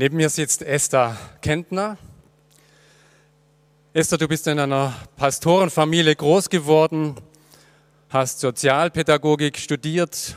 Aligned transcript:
Neben 0.00 0.16
mir 0.16 0.30
sitzt 0.30 0.62
Esther 0.62 1.14
Kentner. 1.42 1.98
Esther, 3.92 4.16
du 4.16 4.28
bist 4.28 4.46
in 4.46 4.58
einer 4.58 4.94
Pastorenfamilie 5.18 6.16
groß 6.16 6.48
geworden, 6.48 7.16
hast 8.08 8.40
Sozialpädagogik 8.40 9.58
studiert 9.58 10.36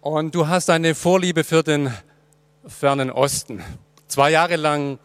und 0.00 0.34
du 0.34 0.48
hast 0.48 0.68
eine 0.68 0.96
Vorliebe 0.96 1.44
für 1.44 1.62
den 1.62 1.92
fernen 2.66 3.08
Osten. 3.08 3.62
Zwei 4.08 4.32
Jahre 4.32 4.56
lang 4.56 4.98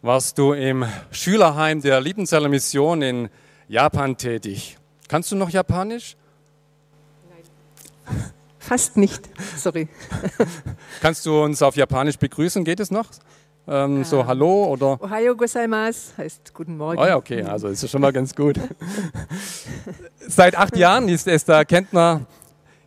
warst 0.00 0.38
du 0.38 0.54
im 0.54 0.86
Schülerheim 1.10 1.82
der 1.82 2.00
Liebenzeller 2.00 2.48
Mission 2.48 3.02
in 3.02 3.28
Japan 3.68 4.16
tätig. 4.16 4.78
Kannst 5.06 5.32
du 5.32 5.36
noch 5.36 5.50
Japanisch? 5.50 6.16
Fast 8.66 8.96
nicht, 8.96 9.28
sorry. 9.56 9.88
Kannst 11.02 11.26
du 11.26 11.42
uns 11.42 11.60
auf 11.60 11.76
Japanisch 11.76 12.16
begrüßen? 12.16 12.64
Geht 12.64 12.80
es 12.80 12.90
noch? 12.90 13.06
Ähm, 13.68 14.00
ah. 14.00 14.04
So 14.04 14.26
Hallo 14.26 14.64
oder? 14.64 15.02
Ohayo 15.02 15.36
gozaimasu 15.36 16.16
heißt 16.16 16.54
Guten 16.54 16.78
Morgen. 16.78 16.98
Oh 16.98 17.04
ja, 17.04 17.16
okay, 17.16 17.42
also 17.42 17.68
ist 17.68 17.88
schon 17.90 18.00
mal 18.00 18.12
ganz 18.12 18.34
gut. 18.34 18.58
Seit 20.18 20.56
acht 20.56 20.78
Jahren 20.78 21.10
ist 21.10 21.28
Esther 21.28 21.66
Kentner 21.66 22.22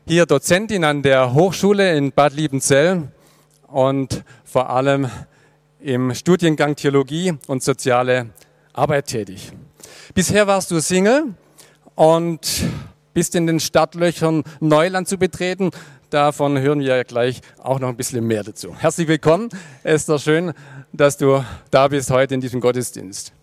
hier 0.07 0.25
Dozentin 0.25 0.83
an 0.83 1.03
der 1.03 1.35
Hochschule 1.35 1.95
in 1.95 2.11
Bad 2.11 2.33
Liebenzell 2.33 3.11
und 3.67 4.23
vor 4.45 4.71
allem 4.71 5.07
im 5.79 6.15
Studiengang 6.15 6.75
Theologie 6.75 7.35
und 7.45 7.61
soziale 7.61 8.31
Arbeit 8.73 9.05
tätig. 9.05 9.51
Bisher 10.15 10.47
warst 10.47 10.71
du 10.71 10.79
Single 10.79 11.35
und 11.93 12.65
bist 13.17 13.33
in 13.33 13.47
den 13.47 13.59
Stadtlöchern 13.59 14.43
Neuland 14.59 15.07
zu 15.07 15.17
betreten. 15.17 15.71
Davon 16.11 16.59
hören 16.59 16.81
wir 16.81 16.97
ja 16.97 17.01
gleich 17.01 17.41
auch 17.57 17.79
noch 17.79 17.87
ein 17.87 17.97
bisschen 17.97 18.23
mehr 18.27 18.43
dazu. 18.43 18.75
Herzlich 18.77 19.07
willkommen, 19.07 19.49
Esther. 19.81 20.19
Schön, 20.19 20.53
dass 20.93 21.17
du 21.17 21.43
da 21.71 21.87
bist 21.87 22.11
heute 22.11 22.35
in 22.35 22.41
diesem 22.41 22.61
Gottesdienst. 22.61 23.33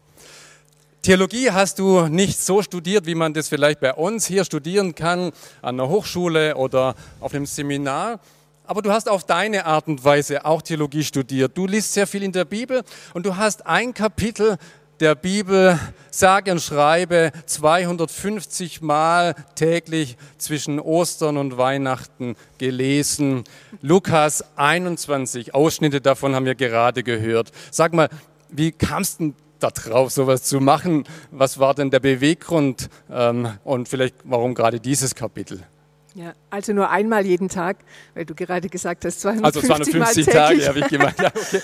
Theologie 1.03 1.51
hast 1.51 1.81
du 1.81 2.07
nicht 2.07 2.41
so 2.41 2.63
studiert, 2.63 3.07
wie 3.07 3.17
man 3.17 3.35
das 3.35 3.49
vielleicht 3.49 3.81
bei 3.81 3.93
uns 3.93 4.27
hier 4.27 4.45
studieren 4.45 4.95
kann, 4.95 5.33
an 5.61 5.77
der 5.77 5.89
Hochschule 5.89 6.55
oder 6.55 6.95
auf 7.19 7.35
einem 7.35 7.45
Seminar. 7.45 8.21
Aber 8.67 8.81
du 8.81 8.93
hast 8.93 9.09
auf 9.09 9.25
deine 9.25 9.67
Art 9.67 9.89
und 9.89 10.05
Weise 10.05 10.45
auch 10.45 10.63
Theologie 10.63 11.03
studiert. 11.03 11.59
Du 11.59 11.67
liest 11.67 11.95
sehr 11.95 12.07
viel 12.07 12.23
in 12.23 12.31
der 12.31 12.45
Bibel 12.45 12.85
und 13.13 13.27
du 13.27 13.37
hast 13.37 13.67
ein 13.67 13.93
Kapitel 13.93 14.57
der 15.01 15.15
Bibel 15.15 15.79
sage 16.11 16.53
und 16.53 16.61
schreibe 16.61 17.33
250 17.47 18.81
Mal 18.83 19.35
täglich 19.55 20.17
zwischen 20.39 20.79
Ostern 20.79 21.37
und 21.37 21.59
Weihnachten 21.59 22.37
gelesen. 22.59 23.45
Lukas 23.83 24.45
21, 24.57 25.55
Ausschnitte 25.55 26.01
davon 26.01 26.35
haben 26.35 26.47
wir 26.47 26.55
gerade 26.55 27.03
gehört. 27.03 27.51
Sag 27.71 27.93
mal, 27.93 28.09
wie 28.51 28.73
kamst 28.73 29.21
du 29.21 29.35
da 29.59 29.71
drauf, 29.71 30.13
sowas 30.13 30.45
zu 30.45 30.61
machen? 30.61 31.05
Was 31.31 31.59
war 31.59 31.75
denn 31.75 31.91
der 31.91 32.01
Beweggrund 32.01 32.89
ähm, 33.11 33.49
und 33.65 33.89
vielleicht 33.89 34.17
warum 34.25 34.55
gerade 34.55 34.81
dieses 34.81 35.15
Kapitel? 35.15 35.65
Ja, 36.15 36.33
also 36.49 36.73
nur 36.73 36.91
einmal 36.91 37.27
jeden 37.27 37.49
Tag, 37.49 37.79
weil 38.15 38.25
du 38.25 38.37
gerade 38.37 38.69
gesagt 38.69 39.05
hast, 39.05 39.21
250, 39.21 39.45
also 39.45 39.75
250 39.75 40.27
Tage 40.27 40.69
habe 40.69 40.79
ich 40.79 40.89
gemeint. 40.89 41.19
Ja, 41.19 41.27
okay. 41.27 41.61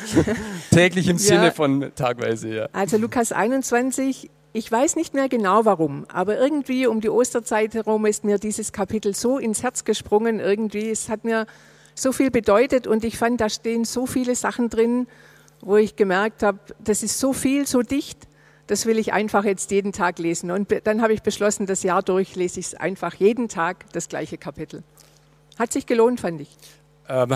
täglich 0.72 1.08
im 1.08 1.18
ja. 1.18 1.22
Sinne 1.22 1.52
von 1.52 1.92
tagweise, 1.94 2.48
ja. 2.48 2.68
Also 2.72 2.96
Lukas 2.96 3.30
21, 3.30 4.28
ich 4.52 4.72
weiß 4.72 4.96
nicht 4.96 5.14
mehr 5.14 5.28
genau 5.28 5.64
warum, 5.66 6.04
aber 6.12 6.36
irgendwie 6.36 6.88
um 6.88 7.00
die 7.00 7.10
Osterzeit 7.10 7.74
herum 7.74 8.06
ist 8.06 8.24
mir 8.24 8.38
dieses 8.38 8.72
Kapitel 8.72 9.14
so 9.14 9.38
ins 9.38 9.62
Herz 9.62 9.84
gesprungen, 9.84 10.40
irgendwie, 10.40 10.90
es 10.90 11.08
hat 11.08 11.22
mir 11.24 11.46
so 11.94 12.10
viel 12.10 12.32
bedeutet 12.32 12.88
und 12.88 13.04
ich 13.04 13.18
fand, 13.18 13.40
da 13.40 13.48
stehen 13.48 13.84
so 13.84 14.06
viele 14.06 14.34
Sachen 14.34 14.68
drin, 14.68 15.06
wo 15.60 15.76
ich 15.76 15.94
gemerkt 15.94 16.42
habe, 16.42 16.58
das 16.80 17.04
ist 17.04 17.20
so 17.20 17.32
viel, 17.32 17.68
so 17.68 17.82
dicht 17.82 18.26
das 18.70 18.86
will 18.86 18.98
ich 18.98 19.12
einfach 19.12 19.44
jetzt 19.44 19.72
jeden 19.72 19.92
Tag 19.92 20.20
lesen. 20.20 20.53
Und 20.53 20.72
dann 20.84 21.03
habe 21.03 21.12
ich 21.12 21.22
beschlossen, 21.22 21.66
das 21.66 21.82
Jahr 21.82 22.03
durch 22.03 22.36
lese 22.36 22.60
ich 22.60 22.66
es 22.66 22.75
einfach 22.75 23.14
jeden 23.14 23.48
Tag 23.48 23.84
das 23.92 24.08
gleiche 24.08 24.38
Kapitel. 24.38 24.84
Hat 25.58 25.72
sich 25.72 25.86
gelohnt, 25.86 26.20
fand 26.20 26.41
ich. 26.41 26.56
Ähm, 27.09 27.34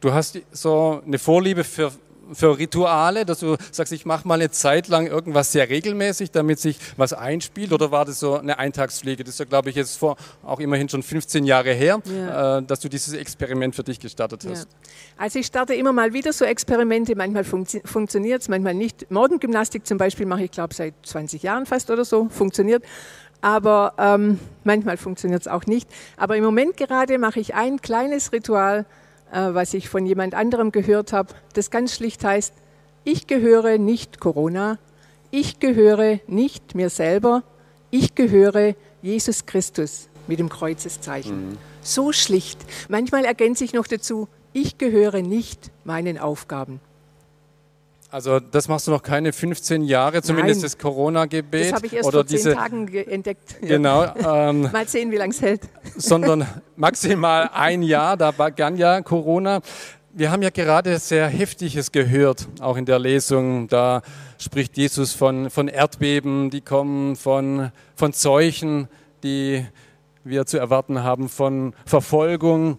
du 0.00 0.12
hast 0.12 0.38
so 0.52 1.02
eine 1.04 1.18
Vorliebe 1.18 1.64
für 1.64 1.90
für 2.32 2.58
Rituale, 2.58 3.24
dass 3.24 3.40
du 3.40 3.56
sagst, 3.70 3.92
ich 3.92 4.06
mache 4.06 4.26
mal 4.26 4.34
eine 4.34 4.50
Zeit 4.50 4.88
lang 4.88 5.06
irgendwas 5.06 5.52
sehr 5.52 5.68
regelmäßig, 5.68 6.30
damit 6.30 6.60
sich 6.60 6.78
was 6.96 7.12
einspielt? 7.12 7.72
Oder 7.72 7.90
war 7.90 8.04
das 8.04 8.20
so 8.20 8.36
eine 8.36 8.58
Eintagspflege? 8.58 9.24
Das 9.24 9.34
ist 9.34 9.38
ja, 9.38 9.44
glaube 9.44 9.70
ich, 9.70 9.76
jetzt 9.76 9.96
vor 9.96 10.16
auch 10.42 10.60
immerhin 10.60 10.88
schon 10.88 11.02
15 11.02 11.44
Jahre 11.44 11.72
her, 11.72 12.00
ja. 12.04 12.58
äh, 12.58 12.62
dass 12.62 12.80
du 12.80 12.88
dieses 12.88 13.14
Experiment 13.14 13.74
für 13.74 13.84
dich 13.84 14.00
gestartet 14.00 14.46
hast. 14.48 14.64
Ja. 14.64 14.78
Also 15.16 15.38
ich 15.38 15.46
starte 15.46 15.74
immer 15.74 15.92
mal 15.92 16.12
wieder 16.12 16.32
so 16.32 16.44
Experimente, 16.44 17.14
manchmal 17.16 17.44
funktio 17.44 17.80
funktioniert 17.84 18.42
es, 18.42 18.48
manchmal 18.48 18.74
nicht. 18.74 19.10
Morgengymnastik 19.10 19.86
zum 19.86 19.98
Beispiel 19.98 20.26
mache 20.26 20.44
ich, 20.44 20.50
glaube 20.50 20.74
seit 20.74 20.94
20 21.04 21.42
Jahren 21.42 21.66
fast 21.66 21.90
oder 21.90 22.04
so, 22.04 22.28
funktioniert 22.28 22.84
aber 23.42 23.94
ähm, 23.98 24.38
manchmal 24.64 24.96
funktioniert 24.96 25.42
es 25.42 25.48
auch 25.48 25.66
nicht. 25.66 25.88
Aber 26.16 26.36
im 26.36 26.44
Moment 26.44 26.76
gerade 26.76 27.18
mache 27.18 27.40
ich 27.40 27.54
ein 27.54 27.80
kleines 27.80 28.32
Ritual, 28.32 28.86
was 29.30 29.74
ich 29.74 29.88
von 29.88 30.06
jemand 30.06 30.34
anderem 30.34 30.72
gehört 30.72 31.12
habe, 31.12 31.34
das 31.54 31.70
ganz 31.70 31.94
schlicht 31.94 32.24
heißt, 32.24 32.52
ich 33.04 33.26
gehöre 33.26 33.78
nicht 33.78 34.20
Corona, 34.20 34.78
ich 35.30 35.58
gehöre 35.58 36.20
nicht 36.26 36.74
mir 36.74 36.90
selber, 36.90 37.42
ich 37.90 38.14
gehöre 38.14 38.74
Jesus 39.02 39.46
Christus 39.46 40.08
mit 40.26 40.38
dem 40.38 40.48
Kreuzeszeichen. 40.48 41.50
Mhm. 41.50 41.58
So 41.82 42.12
schlicht. 42.12 42.58
Manchmal 42.88 43.24
ergänze 43.24 43.64
ich 43.64 43.72
noch 43.72 43.86
dazu, 43.86 44.28
ich 44.52 44.78
gehöre 44.78 45.22
nicht 45.22 45.70
meinen 45.84 46.18
Aufgaben. 46.18 46.80
Also 48.12 48.40
das 48.40 48.66
machst 48.66 48.88
du 48.88 48.90
noch 48.90 49.02
keine 49.02 49.32
15 49.32 49.84
Jahre, 49.84 50.20
zumindest 50.20 50.60
Nein, 50.60 50.62
das 50.62 50.78
Corona-Gebet. 50.78 51.66
Das 51.66 51.72
habe 51.74 51.86
ich 51.86 51.92
erst 51.92 52.08
oder 52.08 52.18
vor 52.18 52.26
zehn 52.26 52.36
diese, 52.36 52.54
Tagen 52.54 52.88
entdeckt. 52.88 53.56
Genau. 53.60 54.04
Ähm, 54.16 54.62
Mal 54.72 54.88
sehen, 54.88 55.12
wie 55.12 55.16
lange 55.16 55.32
es 55.32 55.40
hält. 55.40 55.62
Sondern 55.96 56.44
maximal 56.74 57.50
ein 57.54 57.82
Jahr, 57.82 58.16
da 58.16 58.32
begann 58.32 58.76
ja 58.76 59.00
Corona. 59.02 59.60
Wir 60.12 60.32
haben 60.32 60.42
ja 60.42 60.50
gerade 60.50 60.98
sehr 60.98 61.28
Heftiges 61.28 61.92
gehört, 61.92 62.48
auch 62.58 62.76
in 62.76 62.84
der 62.84 62.98
Lesung. 62.98 63.68
Da 63.68 64.02
spricht 64.38 64.76
Jesus 64.76 65.12
von, 65.12 65.48
von 65.48 65.68
Erdbeben, 65.68 66.50
die 66.50 66.62
kommen, 66.62 67.14
von, 67.14 67.70
von 67.94 68.12
Seuchen, 68.12 68.88
die 69.22 69.64
wir 70.24 70.46
zu 70.46 70.58
erwarten 70.58 71.04
haben, 71.04 71.28
von 71.28 71.74
Verfolgung. 71.86 72.76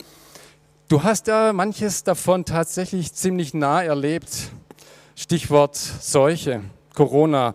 Du 0.90 1.04
hast 1.04 1.28
ja 1.28 1.54
manches 1.54 2.04
davon 2.04 2.44
tatsächlich 2.44 3.14
ziemlich 3.14 3.54
nah 3.54 3.82
erlebt. 3.82 4.52
Stichwort 5.16 5.76
Seuche, 5.76 6.62
Corona. 6.96 7.54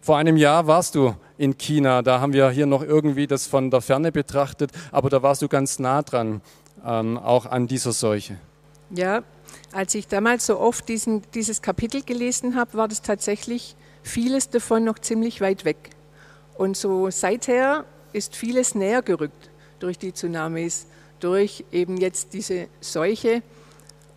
Vor 0.00 0.16
einem 0.18 0.36
Jahr 0.36 0.66
warst 0.66 0.94
du 0.94 1.14
in 1.38 1.58
China, 1.58 2.02
da 2.02 2.20
haben 2.20 2.32
wir 2.32 2.50
hier 2.50 2.66
noch 2.66 2.82
irgendwie 2.82 3.26
das 3.26 3.46
von 3.46 3.70
der 3.70 3.80
Ferne 3.80 4.12
betrachtet, 4.12 4.70
aber 4.92 5.10
da 5.10 5.22
warst 5.22 5.42
du 5.42 5.48
ganz 5.48 5.78
nah 5.78 6.02
dran, 6.02 6.40
ähm, 6.84 7.18
auch 7.18 7.46
an 7.46 7.66
dieser 7.66 7.92
Seuche. 7.92 8.38
Ja, 8.90 9.22
als 9.72 9.94
ich 9.94 10.06
damals 10.06 10.46
so 10.46 10.60
oft 10.60 10.88
diesen, 10.88 11.22
dieses 11.34 11.62
Kapitel 11.62 12.02
gelesen 12.02 12.54
habe, 12.54 12.74
war 12.74 12.88
das 12.88 13.02
tatsächlich 13.02 13.74
vieles 14.02 14.50
davon 14.50 14.84
noch 14.84 14.98
ziemlich 14.98 15.40
weit 15.40 15.64
weg. 15.64 15.90
Und 16.56 16.76
so 16.76 17.10
seither 17.10 17.84
ist 18.12 18.36
vieles 18.36 18.74
näher 18.74 19.02
gerückt 19.02 19.50
durch 19.80 19.98
die 19.98 20.12
Tsunamis, 20.12 20.86
durch 21.18 21.64
eben 21.72 21.96
jetzt 21.96 22.32
diese 22.32 22.68
Seuche. 22.80 23.42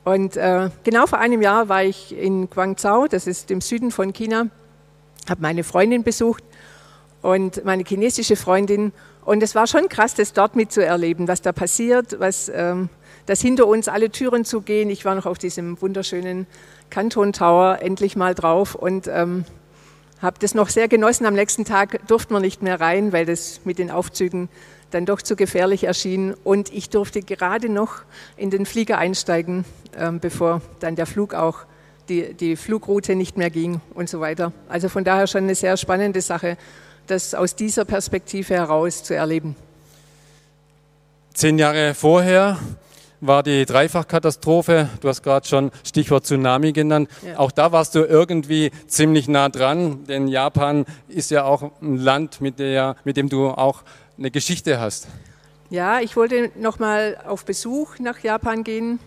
Und 0.07 0.37
äh, 0.37 0.69
genau 0.85 1.05
vor 1.05 1.19
einem 1.19 1.41
Jahr 1.41 1.67
war 1.67 1.83
ich 1.83 2.17
in 2.17 2.49
Guangzhou, 2.49 3.07
das 3.09 3.27
ist 3.27 3.51
im 3.51 3.59
Süden 3.59 3.91
von 3.91 4.13
China, 4.13 4.47
habe 5.27 5.41
meine 5.41 5.65
Freundin 5.65 6.03
besucht 6.03 6.45
und 7.21 7.65
meine 7.65 7.83
chinesische 7.83 8.37
Freundin. 8.37 8.93
Und 9.25 9.43
es 9.43 9.53
war 9.53 9.67
schon 9.67 9.89
krass, 9.89 10.13
das 10.13 10.31
dort 10.31 10.55
mitzuerleben, 10.55 11.27
was 11.27 11.41
da 11.41 11.51
passiert, 11.51 12.21
was, 12.21 12.49
ähm, 12.55 12.87
dass 13.25 13.41
hinter 13.41 13.67
uns 13.67 13.89
alle 13.89 14.09
Türen 14.09 14.45
zugehen. 14.45 14.89
Ich 14.89 15.03
war 15.03 15.13
noch 15.13 15.25
auf 15.25 15.39
diesem 15.39 15.81
wunderschönen 15.81 16.47
Canton 16.89 17.33
Tower 17.33 17.79
endlich 17.81 18.15
mal 18.15 18.33
drauf 18.33 18.75
und 18.75 19.09
ähm, 19.09 19.43
habe 20.21 20.37
das 20.39 20.55
noch 20.55 20.69
sehr 20.69 20.87
genossen. 20.87 21.25
Am 21.25 21.33
nächsten 21.33 21.65
Tag 21.65 22.07
durften 22.07 22.33
wir 22.33 22.39
nicht 22.39 22.61
mehr 22.61 22.79
rein, 22.79 23.11
weil 23.11 23.25
das 23.25 23.59
mit 23.65 23.77
den 23.77 23.91
Aufzügen 23.91 24.47
dann 24.91 25.05
doch 25.05 25.21
zu 25.21 25.35
gefährlich 25.35 25.83
erschien. 25.83 26.33
Und 26.43 26.73
ich 26.73 26.89
durfte 26.89 27.21
gerade 27.21 27.69
noch 27.69 28.01
in 28.35 28.49
den 28.49 28.65
Flieger 28.65 28.97
einsteigen, 28.97 29.65
ähm, 29.97 30.19
bevor 30.19 30.61
dann 30.79 30.95
der 30.95 31.05
Flug 31.05 31.33
auch, 31.33 31.65
die, 32.09 32.33
die 32.33 32.55
Flugroute 32.55 33.15
nicht 33.15 33.37
mehr 33.37 33.49
ging 33.49 33.81
und 33.93 34.09
so 34.09 34.19
weiter. 34.19 34.53
Also 34.69 34.87
von 34.87 35.03
daher 35.03 35.27
schon 35.27 35.43
eine 35.43 35.55
sehr 35.55 35.75
spannende 35.75 36.21
Sache, 36.21 36.57
das 37.07 37.33
aus 37.33 37.55
dieser 37.55 37.85
Perspektive 37.85 38.53
heraus 38.53 39.03
zu 39.03 39.13
erleben. 39.13 39.55
Zehn 41.33 41.59
Jahre 41.59 41.93
vorher 41.93 42.57
war 43.21 43.43
die 43.43 43.65
Dreifachkatastrophe. 43.65 44.89
Du 45.01 45.09
hast 45.09 45.23
gerade 45.23 45.47
schon 45.47 45.71
Stichwort 45.83 46.25
Tsunami 46.25 46.71
genannt. 46.71 47.09
Ja. 47.25 47.39
Auch 47.39 47.51
da 47.51 47.71
warst 47.71 47.95
du 47.95 48.03
irgendwie 48.03 48.71
ziemlich 48.87 49.27
nah 49.27 49.49
dran, 49.49 50.05
denn 50.05 50.27
Japan 50.27 50.85
ist 51.07 51.31
ja 51.31 51.43
auch 51.43 51.71
ein 51.81 51.97
Land, 51.97 52.41
mit, 52.41 52.59
der, 52.59 52.95
mit 53.03 53.17
dem 53.17 53.29
du 53.29 53.49
auch 53.49 53.83
eine 54.17 54.31
Geschichte 54.31 54.79
hast. 54.79 55.07
Ja, 55.69 55.99
ich 55.99 56.15
wollte 56.15 56.51
noch 56.55 56.79
mal 56.79 57.17
auf 57.25 57.45
Besuch 57.45 57.99
nach 57.99 58.19
Japan 58.19 58.63
gehen. 58.63 58.99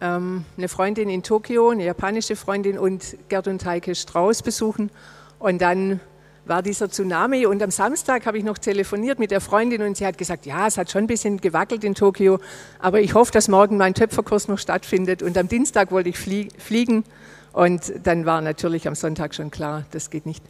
Ähm, 0.00 0.44
eine 0.56 0.68
Freundin 0.68 1.08
in 1.08 1.22
Tokio, 1.22 1.70
eine 1.70 1.84
japanische 1.84 2.36
Freundin 2.36 2.78
und 2.78 3.16
Gerd 3.28 3.48
und 3.48 3.64
Heike 3.64 3.94
Strauß 3.94 4.42
besuchen. 4.42 4.90
Und 5.38 5.62
dann 5.62 6.00
war 6.44 6.62
dieser 6.62 6.88
Tsunami 6.88 7.46
und 7.46 7.62
am 7.62 7.70
Samstag 7.70 8.26
habe 8.26 8.38
ich 8.38 8.44
noch 8.44 8.58
telefoniert 8.58 9.18
mit 9.18 9.30
der 9.30 9.40
Freundin 9.40 9.82
und 9.82 9.96
sie 9.96 10.06
hat 10.06 10.16
gesagt, 10.16 10.46
ja, 10.46 10.66
es 10.66 10.78
hat 10.78 10.90
schon 10.90 11.04
ein 11.04 11.06
bisschen 11.06 11.40
gewackelt 11.40 11.82
in 11.82 11.94
Tokio, 11.94 12.38
aber 12.78 13.00
ich 13.00 13.14
hoffe, 13.14 13.32
dass 13.32 13.48
morgen 13.48 13.76
mein 13.76 13.94
Töpferkurs 13.94 14.46
noch 14.46 14.58
stattfindet 14.58 15.22
und 15.22 15.36
am 15.36 15.48
Dienstag 15.48 15.90
wollte 15.90 16.08
ich 16.10 16.18
flie 16.18 16.48
fliegen 16.56 17.04
und 17.52 17.92
dann 18.04 18.26
war 18.26 18.40
natürlich 18.42 18.86
am 18.86 18.94
Sonntag 18.94 19.34
schon 19.34 19.50
klar, 19.50 19.86
das 19.90 20.10
geht 20.10 20.24
nicht. 20.24 20.44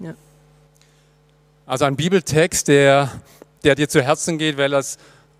Ja. 0.00 0.14
Also 1.68 1.84
ein 1.84 1.96
Bibeltext, 1.96 2.68
der, 2.68 3.10
der 3.64 3.74
dir 3.74 3.88
zu 3.88 4.00
Herzen 4.00 4.38
geht, 4.38 4.56
weil 4.56 4.70
das 4.70 4.98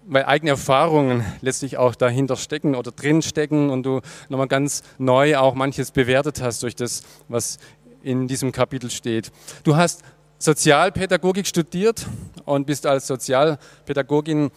weil 0.08 0.24
eigene 0.24 0.52
Erfahrungen 0.52 1.24
letztlich 1.40 1.78
auch 1.78 1.96
dahinter 1.96 2.36
stecken 2.36 2.76
oder 2.76 2.92
drin 2.92 3.22
stecken 3.22 3.70
und 3.70 3.82
du 3.82 4.00
nochmal 4.28 4.46
ganz 4.46 4.82
neu 4.98 5.36
auch 5.36 5.54
manches 5.54 5.90
bewertet 5.90 6.40
hast 6.40 6.62
durch 6.62 6.76
das, 6.76 7.02
was 7.28 7.58
in 8.02 8.28
diesem 8.28 8.52
Kapitel 8.52 8.88
steht. 8.90 9.32
Du 9.64 9.76
hast 9.76 10.02
Sozialpädagogik 10.38 11.46
studiert 11.46 12.06
und 12.44 12.66
bist 12.66 12.86
als 12.86 13.08
Sozialpädagogin 13.08 14.50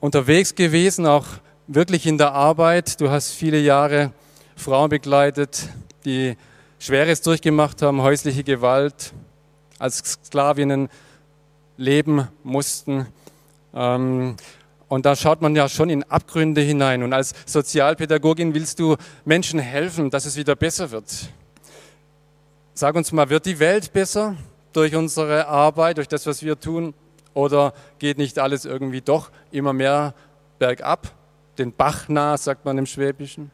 unterwegs 0.00 0.56
gewesen, 0.56 1.06
auch 1.06 1.26
wirklich 1.68 2.06
in 2.06 2.18
der 2.18 2.32
Arbeit. 2.32 3.00
Du 3.00 3.10
hast 3.10 3.30
viele 3.30 3.60
Jahre 3.60 4.12
Frauen 4.56 4.90
begleitet, 4.90 5.68
die 6.04 6.36
Schweres 6.80 7.20
durchgemacht 7.20 7.80
haben, 7.80 8.02
häusliche 8.02 8.42
Gewalt, 8.42 9.12
als 9.84 9.98
Sklavinnen 9.98 10.88
leben 11.76 12.26
mussten. 12.42 13.06
Ähm, 13.74 14.36
und 14.88 15.06
da 15.06 15.14
schaut 15.14 15.42
man 15.42 15.54
ja 15.54 15.68
schon 15.68 15.90
in 15.90 16.02
Abgründe 16.04 16.62
hinein. 16.62 17.02
Und 17.02 17.12
als 17.12 17.34
Sozialpädagogin 17.46 18.54
willst 18.54 18.78
du 18.80 18.96
Menschen 19.24 19.60
helfen, 19.60 20.10
dass 20.10 20.24
es 20.24 20.36
wieder 20.36 20.56
besser 20.56 20.90
wird. 20.90 21.28
Sag 22.72 22.94
uns 22.94 23.12
mal, 23.12 23.28
wird 23.28 23.46
die 23.46 23.58
Welt 23.58 23.92
besser 23.92 24.36
durch 24.72 24.96
unsere 24.96 25.46
Arbeit, 25.46 25.98
durch 25.98 26.08
das, 26.08 26.26
was 26.26 26.42
wir 26.42 26.58
tun? 26.58 26.94
Oder 27.34 27.74
geht 27.98 28.16
nicht 28.16 28.38
alles 28.38 28.64
irgendwie 28.64 29.00
doch 29.00 29.30
immer 29.50 29.72
mehr 29.72 30.14
bergab, 30.58 31.12
den 31.58 31.72
Bach 31.72 32.08
nah, 32.08 32.38
sagt 32.38 32.64
man 32.64 32.78
im 32.78 32.86
Schwäbischen? 32.86 33.50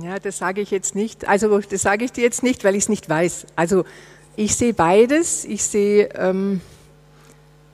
Ja, 0.00 0.18
das 0.18 0.38
sage 0.38 0.60
ich 0.62 0.70
jetzt 0.70 0.94
nicht. 0.94 1.28
Also 1.28 1.58
das 1.58 1.82
sage 1.82 2.04
ich 2.04 2.12
dir 2.12 2.24
jetzt 2.24 2.42
nicht, 2.42 2.64
weil 2.64 2.74
ich 2.74 2.84
es 2.84 2.88
nicht 2.88 3.08
weiß. 3.08 3.46
Also 3.56 3.84
ich 4.36 4.54
sehe 4.56 4.74
beides. 4.74 5.44
Ich 5.44 5.62
sehe, 5.62 6.08
ähm, 6.14 6.60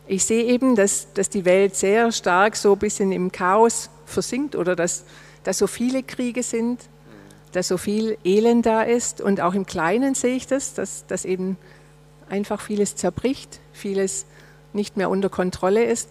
ich 0.06 0.24
sehe 0.24 0.44
eben, 0.44 0.76
dass, 0.76 1.12
dass 1.14 1.28
die 1.28 1.44
Welt 1.44 1.76
sehr 1.76 2.12
stark 2.12 2.56
so 2.56 2.72
ein 2.72 2.78
bisschen 2.78 3.12
im 3.12 3.32
Chaos 3.32 3.90
versinkt 4.06 4.56
oder 4.56 4.76
dass, 4.76 5.04
dass 5.44 5.58
so 5.58 5.66
viele 5.66 6.02
Kriege 6.02 6.42
sind 6.42 6.80
dass 7.52 7.68
so 7.68 7.76
viel 7.76 8.16
Elend 8.24 8.66
da 8.66 8.82
ist. 8.82 9.20
Und 9.20 9.40
auch 9.40 9.54
im 9.54 9.66
Kleinen 9.66 10.14
sehe 10.14 10.36
ich 10.36 10.46
das, 10.46 10.74
dass, 10.74 11.06
dass 11.06 11.24
eben 11.24 11.56
einfach 12.28 12.60
vieles 12.60 12.96
zerbricht, 12.96 13.60
vieles 13.72 14.26
nicht 14.72 14.96
mehr 14.96 15.10
unter 15.10 15.28
Kontrolle 15.28 15.84
ist. 15.84 16.08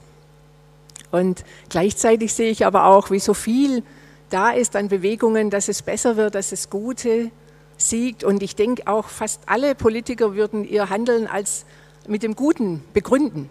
Und 1.11 1.43
gleichzeitig 1.69 2.33
sehe 2.33 2.51
ich 2.51 2.65
aber 2.65 2.85
auch, 2.85 3.09
wie 3.09 3.19
so 3.19 3.33
viel 3.33 3.83
da 4.29 4.51
ist 4.51 4.75
an 4.75 4.89
Bewegungen, 4.89 5.49
dass 5.49 5.69
es 5.69 5.81
besser 5.81 6.17
wird, 6.17 6.35
dass 6.35 6.51
es 6.51 6.69
Gute 6.69 7.31
siegt. 7.81 8.23
Und 8.23 8.43
ich 8.43 8.55
denke 8.55 8.87
auch, 8.87 9.07
fast 9.07 9.41
alle 9.47 9.75
Politiker 9.75 10.35
würden 10.35 10.67
ihr 10.67 10.89
Handeln 10.89 11.27
als 11.27 11.65
mit 12.07 12.23
dem 12.23 12.35
Guten 12.35 12.83
begründen. 12.93 13.49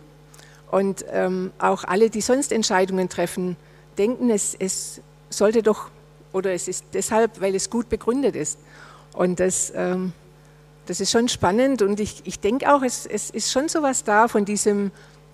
Und 0.70 1.04
ähm, 1.10 1.52
auch 1.58 1.84
alle, 1.84 2.10
die 2.10 2.20
sonst 2.20 2.52
Entscheidungen 2.52 3.08
treffen, 3.08 3.56
denken, 3.96 4.30
es, 4.30 4.54
es 4.58 5.00
sollte 5.30 5.62
doch 5.62 5.90
oder 6.32 6.52
es 6.52 6.69
ist 6.69 6.84
deshalb, 6.92 7.40
weil 7.40 7.54
es 7.54 7.70
gut 7.70 7.88
begründet 7.88 8.36
ist. 8.36 8.58
Und 9.14 9.40
das, 9.40 9.72
ähm, 9.75 10.12
das 10.86 11.00
ist 11.00 11.10
schon 11.10 11.28
spannend 11.28 11.82
und 11.82 12.00
ich, 12.00 12.22
ich 12.25 12.40
denke 12.40 12.72
auch, 12.72 12.82
es, 12.82 13.06
es 13.06 13.30
ist 13.30 13.50
schon 13.50 13.69
so 13.69 13.82
was 13.82 14.04
da 14.04 14.28
von 14.28 14.44
diesem, 14.44 14.90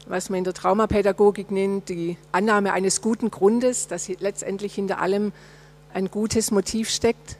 was 0.06 0.30
man 0.30 0.38
in 0.38 0.44
der 0.44 0.54
Traumapädagogik 0.54 1.50
nennt, 1.50 1.88
die 1.88 2.16
Annahme 2.32 2.72
eines 2.72 3.00
guten 3.00 3.30
Grundes, 3.30 3.88
dass 3.88 4.08
letztendlich 4.08 4.74
hinter 4.74 5.00
allem 5.00 5.32
ein 5.92 6.10
gutes 6.10 6.50
Motiv 6.50 6.90
steckt. 6.90 7.36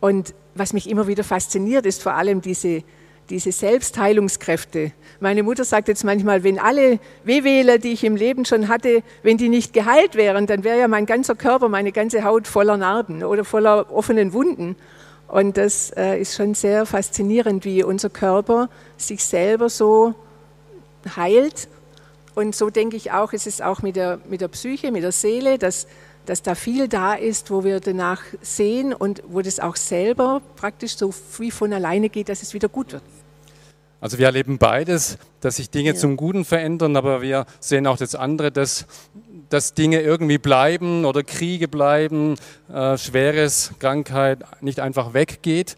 Und 0.00 0.34
was 0.58 0.72
mich 0.72 0.88
immer 0.88 1.06
wieder 1.06 1.24
fasziniert, 1.24 1.86
ist 1.86 2.02
vor 2.02 2.14
allem 2.14 2.40
diese 2.40 2.82
diese 3.30 3.52
Selbstheilungskräfte. 3.52 4.92
Meine 5.20 5.42
Mutter 5.42 5.64
sagt 5.64 5.88
jetzt 5.88 6.04
manchmal, 6.04 6.44
wenn 6.44 6.58
alle 6.58 6.98
Wehwähler, 7.24 7.78
die 7.78 7.92
ich 7.92 8.04
im 8.04 8.16
Leben 8.16 8.44
schon 8.44 8.68
hatte, 8.68 9.02
wenn 9.22 9.36
die 9.36 9.48
nicht 9.48 9.72
geheilt 9.72 10.14
wären, 10.14 10.46
dann 10.46 10.64
wäre 10.64 10.78
ja 10.78 10.88
mein 10.88 11.06
ganzer 11.06 11.34
Körper, 11.34 11.68
meine 11.68 11.92
ganze 11.92 12.24
Haut 12.24 12.46
voller 12.46 12.76
Narben 12.76 13.22
oder 13.22 13.44
voller 13.44 13.92
offenen 13.92 14.32
Wunden. 14.32 14.76
Und 15.26 15.58
das 15.58 15.90
äh, 15.90 16.18
ist 16.20 16.36
schon 16.36 16.54
sehr 16.54 16.86
faszinierend, 16.86 17.64
wie 17.64 17.82
unser 17.82 18.08
Körper 18.08 18.70
sich 18.96 19.24
selber 19.24 19.68
so 19.68 20.14
heilt. 21.16 21.68
Und 22.34 22.54
so 22.54 22.70
denke 22.70 22.96
ich 22.96 23.12
auch, 23.12 23.32
es 23.32 23.46
ist 23.46 23.62
auch 23.62 23.82
mit 23.82 23.96
der, 23.96 24.20
mit 24.28 24.40
der 24.40 24.48
Psyche, 24.48 24.90
mit 24.90 25.02
der 25.02 25.12
Seele, 25.12 25.58
dass 25.58 25.86
dass 26.28 26.42
da 26.42 26.54
viel 26.54 26.88
da 26.88 27.14
ist, 27.14 27.50
wo 27.50 27.64
wir 27.64 27.80
danach 27.80 28.20
sehen 28.42 28.92
und 28.92 29.22
wo 29.28 29.40
das 29.40 29.60
auch 29.60 29.76
selber 29.76 30.42
praktisch 30.56 30.96
so 30.96 31.14
wie 31.38 31.50
von 31.50 31.72
alleine 31.72 32.10
geht, 32.10 32.28
dass 32.28 32.42
es 32.42 32.52
wieder 32.52 32.68
gut 32.68 32.92
wird. 32.92 33.02
Also 34.00 34.18
wir 34.18 34.26
erleben 34.26 34.58
beides, 34.58 35.16
dass 35.40 35.56
sich 35.56 35.70
Dinge 35.70 35.90
ja. 35.90 35.96
zum 35.96 36.16
Guten 36.16 36.44
verändern, 36.44 36.96
aber 36.96 37.22
wir 37.22 37.46
sehen 37.60 37.86
auch 37.86 37.96
das 37.96 38.14
andere, 38.14 38.52
dass, 38.52 38.86
dass 39.48 39.72
Dinge 39.72 40.02
irgendwie 40.02 40.38
bleiben 40.38 41.04
oder 41.04 41.22
Kriege 41.22 41.66
bleiben, 41.66 42.36
äh, 42.72 42.98
Schweres, 42.98 43.72
Krankheit 43.78 44.40
nicht 44.60 44.80
einfach 44.80 45.14
weggeht. 45.14 45.76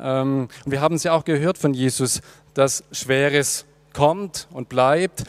Ähm, 0.00 0.48
wir 0.66 0.80
haben 0.80 0.96
es 0.96 1.04
ja 1.04 1.12
auch 1.12 1.24
gehört 1.24 1.58
von 1.58 1.74
Jesus, 1.74 2.20
dass 2.54 2.82
Schweres 2.90 3.64
kommt 3.94 4.48
und 4.50 4.68
bleibt. 4.68 5.24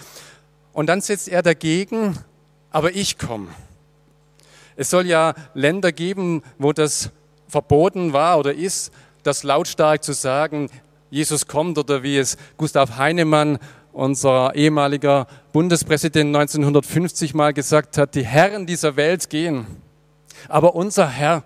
Und 0.73 0.87
dann 0.87 0.99
setzt 0.99 1.29
er 1.29 1.43
dagegen, 1.43 2.17
aber 2.71 2.95
ich 2.95 3.19
komme. 3.19 3.49
Es 4.75 4.89
soll 4.89 5.07
ja 5.07 5.33
Länder 5.53 5.91
geben, 5.91 6.43
wo 6.57 6.73
das 6.73 7.11
verboten 7.47 8.13
war 8.13 8.39
oder 8.39 8.53
ist, 8.53 8.91
das 9.23 9.43
lautstark 9.43 10.03
zu 10.03 10.13
sagen, 10.13 10.69
Jesus 11.09 11.47
kommt 11.47 11.77
oder 11.77 12.03
wie 12.03 12.17
es 12.17 12.37
Gustav 12.57 12.97
Heinemann, 12.97 13.59
unser 13.91 14.55
ehemaliger 14.55 15.27
Bundespräsident 15.51 16.35
1950 16.35 17.35
mal 17.35 17.53
gesagt 17.53 17.97
hat, 17.97 18.15
die 18.15 18.25
Herren 18.25 18.65
dieser 18.65 18.95
Welt 18.95 19.29
gehen, 19.29 19.67
aber 20.49 20.73
unser 20.73 21.07
Herr, 21.07 21.43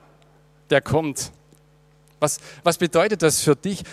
der 0.70 0.82
kommt. 0.82 1.32
Was, 2.20 2.40
was 2.64 2.78
bedeutet 2.78 3.22
das 3.22 3.42
für 3.42 3.56
dich, 3.56 3.84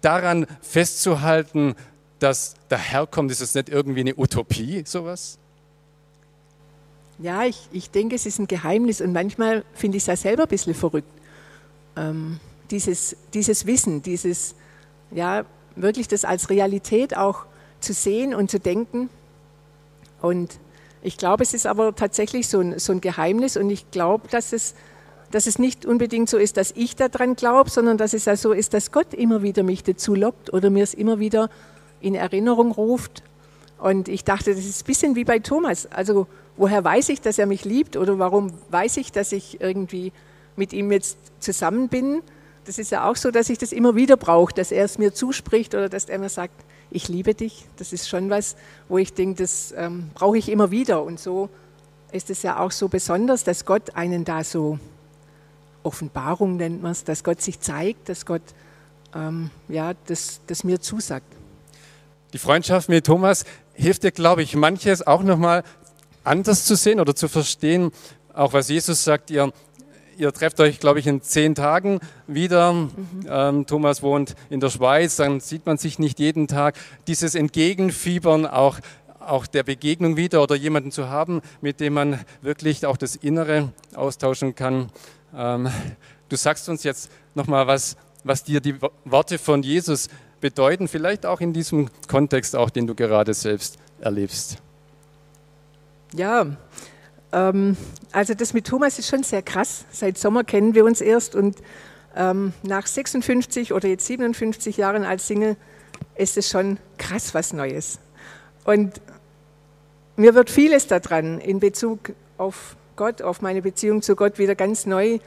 daran 0.00 0.46
festzuhalten, 0.62 1.74
dass 2.18 2.54
der 2.70 2.78
Herr 2.78 3.06
kommt? 3.06 3.30
Ist 3.30 3.40
das 3.40 3.54
nicht 3.54 3.68
irgendwie 3.68 4.00
eine 4.00 4.16
Utopie, 4.16 4.82
sowas? 4.86 5.38
Ja, 7.18 7.44
ich, 7.44 7.68
ich 7.72 7.90
denke, 7.90 8.16
es 8.16 8.26
ist 8.26 8.38
ein 8.38 8.48
Geheimnis 8.48 9.00
und 9.00 9.12
manchmal 9.12 9.64
finde 9.72 9.96
ich 9.96 10.02
es 10.02 10.06
ja 10.08 10.16
selber 10.16 10.44
ein 10.44 10.48
bisschen 10.48 10.74
verrückt. 10.74 11.08
Ähm, 11.96 12.40
dieses, 12.70 13.16
dieses 13.32 13.66
Wissen, 13.66 14.02
dieses, 14.02 14.54
ja, 15.10 15.44
wirklich 15.76 16.08
das 16.08 16.24
als 16.24 16.50
Realität 16.50 17.16
auch 17.16 17.46
zu 17.80 17.92
sehen 17.92 18.34
und 18.34 18.50
zu 18.50 18.58
denken. 18.58 19.10
Und 20.20 20.58
ich 21.02 21.16
glaube, 21.16 21.42
es 21.42 21.54
ist 21.54 21.66
aber 21.66 21.94
tatsächlich 21.94 22.48
so 22.48 22.60
ein, 22.60 22.78
so 22.78 22.92
ein 22.92 23.00
Geheimnis 23.00 23.56
und 23.56 23.70
ich 23.70 23.90
glaube, 23.90 24.26
dass 24.28 24.52
es, 24.52 24.74
dass 25.30 25.46
es 25.46 25.58
nicht 25.58 25.86
unbedingt 25.86 26.28
so 26.28 26.38
ist, 26.38 26.56
dass 26.56 26.72
ich 26.74 26.96
daran 26.96 27.36
glaube, 27.36 27.70
sondern 27.70 27.98
dass 27.98 28.14
es 28.14 28.24
ja 28.24 28.36
so 28.36 28.52
ist, 28.52 28.74
dass 28.74 28.90
Gott 28.90 29.14
immer 29.14 29.42
wieder 29.42 29.62
mich 29.62 29.84
dazu 29.84 30.14
lockt 30.14 30.52
oder 30.52 30.70
mir 30.70 30.82
es 30.82 30.94
immer 30.94 31.18
wieder 31.18 31.50
in 32.00 32.14
Erinnerung 32.14 32.72
ruft. 32.72 33.22
Und 33.78 34.08
ich 34.08 34.24
dachte, 34.24 34.54
das 34.54 34.64
ist 34.64 34.82
ein 34.82 34.86
bisschen 34.86 35.14
wie 35.14 35.24
bei 35.24 35.40
Thomas. 35.40 35.86
Also 35.86 36.26
woher 36.56 36.84
weiß 36.84 37.08
ich, 37.08 37.20
dass 37.20 37.38
er 37.38 37.46
mich 37.46 37.64
liebt 37.64 37.96
oder 37.96 38.18
warum 38.18 38.52
weiß 38.70 38.96
ich, 38.98 39.12
dass 39.12 39.32
ich 39.32 39.60
irgendwie 39.60 40.12
mit 40.56 40.72
ihm 40.72 40.92
jetzt 40.92 41.18
zusammen 41.40 41.88
bin? 41.88 42.22
Das 42.64 42.78
ist 42.78 42.90
ja 42.90 43.08
auch 43.08 43.16
so, 43.16 43.30
dass 43.30 43.50
ich 43.50 43.58
das 43.58 43.72
immer 43.72 43.94
wieder 43.94 44.16
brauche, 44.16 44.54
dass 44.54 44.72
er 44.72 44.84
es 44.84 44.98
mir 44.98 45.12
zuspricht 45.12 45.74
oder 45.74 45.88
dass 45.88 46.06
er 46.06 46.18
mir 46.18 46.28
sagt, 46.28 46.64
ich 46.90 47.08
liebe 47.08 47.34
dich, 47.34 47.66
das 47.76 47.92
ist 47.92 48.08
schon 48.08 48.30
was, 48.30 48.56
wo 48.88 48.98
ich 48.98 49.12
denke, 49.12 49.42
das 49.42 49.74
ähm, 49.76 50.10
brauche 50.14 50.38
ich 50.38 50.48
immer 50.48 50.70
wieder. 50.70 51.02
Und 51.02 51.18
so 51.18 51.50
ist 52.12 52.30
es 52.30 52.42
ja 52.42 52.60
auch 52.60 52.70
so 52.70 52.88
besonders, 52.88 53.44
dass 53.44 53.64
Gott 53.64 53.96
einen 53.96 54.24
da 54.24 54.44
so, 54.44 54.78
Offenbarung 55.82 56.56
nennt 56.56 56.82
man 56.82 56.92
es, 56.92 57.04
dass 57.04 57.24
Gott 57.24 57.42
sich 57.42 57.60
zeigt, 57.60 58.08
dass 58.08 58.24
Gott 58.24 58.42
ähm, 59.14 59.50
ja, 59.68 59.92
das, 60.06 60.40
das 60.46 60.64
mir 60.64 60.80
zusagt. 60.80 61.26
Die 62.32 62.38
Freundschaft 62.38 62.88
mit 62.88 63.06
Thomas 63.06 63.44
hilft 63.74 64.02
dir, 64.02 64.10
glaube 64.10 64.42
ich, 64.42 64.56
manches 64.56 65.06
auch 65.06 65.22
nochmal 65.22 65.62
anders 66.24 66.64
zu 66.64 66.74
sehen 66.74 67.00
oder 67.00 67.14
zu 67.14 67.28
verstehen, 67.28 67.92
auch 68.32 68.52
was 68.52 68.68
Jesus 68.68 69.04
sagt, 69.04 69.30
ihr, 69.30 69.52
ihr 70.16 70.32
trefft 70.32 70.58
euch, 70.60 70.80
glaube 70.80 70.98
ich, 70.98 71.06
in 71.06 71.22
zehn 71.22 71.54
Tagen 71.54 72.00
wieder. 72.26 72.72
Mhm. 72.72 72.92
Ähm, 73.28 73.66
Thomas 73.66 74.02
wohnt 74.02 74.34
in 74.50 74.60
der 74.60 74.70
Schweiz, 74.70 75.16
dann 75.16 75.40
sieht 75.40 75.66
man 75.66 75.76
sich 75.78 75.98
nicht 75.98 76.18
jeden 76.18 76.48
Tag. 76.48 76.76
Dieses 77.06 77.34
Entgegenfiebern 77.34 78.46
auch, 78.46 78.78
auch 79.20 79.46
der 79.46 79.62
Begegnung 79.62 80.16
wieder 80.16 80.42
oder 80.42 80.56
jemanden 80.56 80.90
zu 80.90 81.08
haben, 81.08 81.40
mit 81.60 81.80
dem 81.80 81.94
man 81.94 82.20
wirklich 82.42 82.84
auch 82.86 82.96
das 82.96 83.16
Innere 83.16 83.72
austauschen 83.94 84.54
kann. 84.54 84.90
Ähm, 85.34 85.68
du 86.28 86.36
sagst 86.36 86.68
uns 86.68 86.82
jetzt 86.82 87.10
nochmal, 87.34 87.66
was, 87.66 87.96
was 88.24 88.44
dir 88.44 88.60
die 88.60 88.76
Worte 89.04 89.38
von 89.38 89.62
Jesus 89.62 90.08
bedeuten, 90.40 90.88
vielleicht 90.88 91.24
auch 91.24 91.40
in 91.40 91.52
diesem 91.52 91.88
Kontext, 92.08 92.56
auch 92.56 92.70
den 92.70 92.86
du 92.86 92.94
gerade 92.94 93.32
selbst 93.32 93.78
erlebst. 94.00 94.58
Ja, 96.16 96.46
ähm, 97.32 97.76
also 98.12 98.34
das 98.34 98.54
mit 98.54 98.68
Thomas 98.68 99.00
ist 99.00 99.08
schon 99.08 99.24
sehr 99.24 99.42
krass. 99.42 99.84
Seit 99.90 100.16
Sommer 100.16 100.44
kennen 100.44 100.76
wir 100.76 100.84
uns 100.84 101.00
erst 101.00 101.34
und 101.34 101.56
ähm, 102.14 102.52
nach 102.62 102.86
56 102.86 103.72
oder 103.72 103.88
jetzt 103.88 104.06
57 104.06 104.76
Jahren 104.76 105.04
als 105.04 105.26
Single 105.26 105.56
ist 106.14 106.36
es 106.36 106.48
schon 106.48 106.78
krass 106.98 107.34
was 107.34 107.52
Neues. 107.52 107.98
Und 108.64 109.00
mir 110.14 110.36
wird 110.36 110.50
vieles 110.50 110.86
daran 110.86 111.40
in 111.40 111.58
Bezug 111.58 112.12
auf 112.38 112.76
Gott, 112.94 113.20
auf 113.20 113.42
meine 113.42 113.62
Beziehung 113.62 114.00
zu 114.00 114.14
Gott 114.14 114.38
wieder 114.38 114.54
ganz 114.54 114.86
neu 114.86 115.18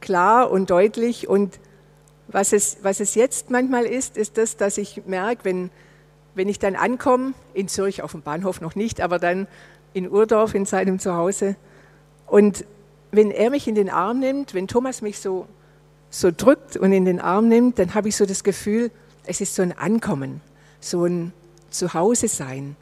klar 0.00 0.48
und 0.48 0.70
deutlich. 0.70 1.28
Und 1.28 1.58
was 2.28 2.52
es, 2.52 2.76
was 2.82 3.00
es 3.00 3.16
jetzt 3.16 3.50
manchmal 3.50 3.84
ist, 3.84 4.16
ist 4.16 4.38
das, 4.38 4.56
dass 4.56 4.78
ich 4.78 5.02
merke, 5.06 5.44
wenn, 5.44 5.70
wenn 6.36 6.48
ich 6.48 6.60
dann 6.60 6.76
ankomme, 6.76 7.34
in 7.52 7.66
Zürich 7.66 8.02
auf 8.02 8.12
dem 8.12 8.22
Bahnhof 8.22 8.60
noch 8.60 8.76
nicht, 8.76 9.00
aber 9.00 9.18
dann 9.18 9.48
in 9.94 10.10
Urdorf 10.10 10.54
in 10.54 10.66
seinem 10.66 10.98
Zuhause, 10.98 11.56
und 12.26 12.64
wenn 13.10 13.30
er 13.30 13.50
mich 13.50 13.68
in 13.68 13.74
den 13.74 13.90
Arm 13.90 14.18
nimmt, 14.18 14.54
wenn 14.54 14.66
Thomas 14.66 15.02
mich 15.02 15.18
so, 15.18 15.46
so 16.10 16.30
drückt 16.36 16.76
und 16.76 16.92
in 16.92 17.04
den 17.04 17.20
Arm 17.20 17.48
nimmt, 17.48 17.78
dann 17.78 17.94
habe 17.94 18.08
ich 18.08 18.16
so 18.16 18.26
das 18.26 18.44
Gefühl, 18.44 18.90
es 19.24 19.40
ist 19.40 19.54
so 19.54 19.62
ein 19.62 19.72
Ankommen, 19.72 20.40
so 20.80 21.04
ein 21.04 21.32
Zuhause 21.70 22.28
sein. 22.28 22.76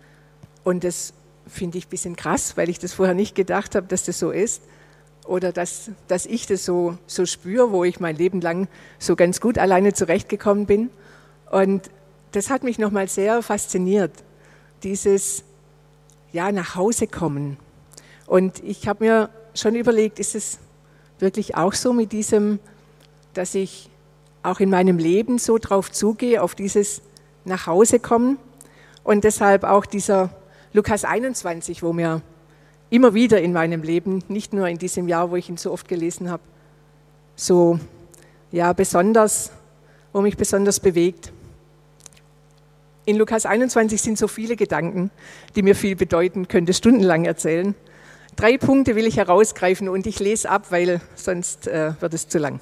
Und 0.64 0.84
das 0.84 1.12
finde 1.46 1.78
ich 1.78 1.86
ein 1.86 1.90
bisschen 1.90 2.16
krass, 2.16 2.56
weil 2.56 2.68
ich 2.68 2.78
das 2.78 2.92
vorher 2.92 3.14
nicht 3.14 3.34
gedacht 3.34 3.74
habe, 3.74 3.86
dass 3.86 4.04
das 4.04 4.18
so 4.18 4.30
ist. 4.30 4.62
Oder 5.26 5.52
dass, 5.52 5.90
dass 6.08 6.26
ich 6.26 6.46
das 6.46 6.64
so, 6.64 6.96
so 7.06 7.26
spüre, 7.26 7.70
wo 7.70 7.84
ich 7.84 8.00
mein 8.00 8.16
Leben 8.16 8.40
lang 8.40 8.68
so 8.98 9.16
ganz 9.16 9.40
gut 9.40 9.58
alleine 9.58 9.92
zurechtgekommen 9.92 10.66
bin. 10.66 10.90
Und 11.50 11.90
das 12.32 12.50
hat 12.50 12.64
mich 12.64 12.78
nochmal 12.78 13.08
sehr 13.08 13.42
fasziniert, 13.42 14.12
dieses 14.82 15.44
ja, 16.32 16.52
nach 16.52 16.74
Hause 16.74 17.06
kommen. 17.06 17.56
Und 18.26 18.62
ich 18.64 18.88
habe 18.88 19.04
mir 19.04 19.30
schon 19.54 19.74
überlegt, 19.74 20.18
ist 20.18 20.34
es 20.34 20.58
wirklich 21.18 21.56
auch 21.56 21.74
so 21.74 21.92
mit 21.92 22.12
diesem, 22.12 22.58
dass 23.34 23.54
ich 23.54 23.90
auch 24.42 24.60
in 24.60 24.70
meinem 24.70 24.98
Leben 24.98 25.38
so 25.38 25.58
drauf 25.58 25.90
zugehe, 25.90 26.42
auf 26.42 26.54
dieses 26.54 27.02
nach 27.44 27.66
Hause 27.66 28.00
kommen. 28.00 28.38
Und 29.04 29.24
deshalb 29.24 29.64
auch 29.64 29.86
dieser 29.86 30.30
Lukas 30.72 31.04
21, 31.04 31.82
wo 31.82 31.92
mir 31.92 32.22
immer 32.90 33.14
wieder 33.14 33.40
in 33.40 33.52
meinem 33.52 33.82
Leben, 33.82 34.22
nicht 34.28 34.52
nur 34.52 34.68
in 34.68 34.78
diesem 34.78 35.08
Jahr, 35.08 35.30
wo 35.30 35.36
ich 35.36 35.48
ihn 35.48 35.56
so 35.56 35.72
oft 35.72 35.88
gelesen 35.88 36.30
habe, 36.30 36.42
so 37.36 37.78
ja 38.50 38.72
besonders, 38.72 39.50
wo 40.12 40.20
mich 40.20 40.36
besonders 40.36 40.78
bewegt. 40.78 41.32
In 43.04 43.16
Lukas 43.16 43.46
21 43.46 44.00
sind 44.00 44.18
so 44.18 44.28
viele 44.28 44.54
Gedanken, 44.54 45.10
die 45.56 45.62
mir 45.62 45.74
viel 45.74 45.96
bedeuten, 45.96 46.46
könnte 46.46 46.72
stundenlang 46.72 47.24
erzählen. 47.24 47.74
Drei 48.36 48.58
Punkte 48.58 48.94
will 48.94 49.06
ich 49.06 49.16
herausgreifen 49.16 49.88
und 49.88 50.06
ich 50.06 50.20
lese 50.20 50.48
ab, 50.48 50.66
weil 50.70 51.00
sonst 51.16 51.66
äh, 51.66 51.94
wird 52.00 52.14
es 52.14 52.28
zu 52.28 52.38
lang. 52.38 52.60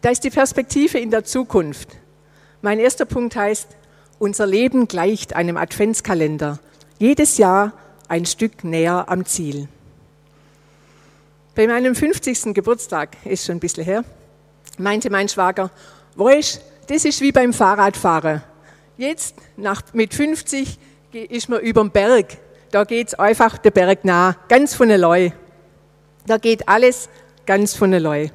Da 0.00 0.10
ist 0.10 0.24
die 0.24 0.30
Perspektive 0.30 0.98
in 0.98 1.10
der 1.10 1.24
Zukunft. 1.24 1.88
Mein 2.62 2.78
erster 2.78 3.04
Punkt 3.04 3.36
heißt, 3.36 3.68
unser 4.18 4.46
Leben 4.46 4.88
gleicht 4.88 5.36
einem 5.36 5.58
Adventskalender. 5.58 6.58
Jedes 6.98 7.36
Jahr 7.36 7.72
ein 8.08 8.24
Stück 8.24 8.64
näher 8.64 9.04
am 9.08 9.26
Ziel. 9.26 9.68
Bei 11.54 11.66
meinem 11.66 11.94
50. 11.94 12.54
Geburtstag, 12.54 13.16
ist 13.24 13.44
schon 13.44 13.56
ein 13.56 13.60
bisschen 13.60 13.84
her, 13.84 14.04
meinte 14.78 15.10
mein 15.10 15.28
Schwager, 15.28 15.70
weißt, 16.16 16.60
das 16.88 17.04
ist 17.04 17.20
wie 17.20 17.32
beim 17.32 17.52
Fahrradfahren. 17.52 18.42
Jetzt, 18.96 19.36
nach, 19.56 19.82
mit 19.92 20.14
50, 20.14 20.78
ist 21.12 21.48
man 21.48 21.60
über 21.60 21.82
den 21.82 21.90
Berg. 21.90 22.38
Da 22.70 22.84
geht 22.84 23.08
es 23.08 23.14
einfach 23.14 23.58
der 23.58 23.70
Berg 23.70 24.04
nah, 24.04 24.36
ganz 24.48 24.74
von 24.74 24.90
allein. 24.90 25.32
Da 26.26 26.38
geht 26.38 26.68
alles 26.68 27.08
ganz 27.46 27.74
von 27.74 27.92
allein. 27.92 28.30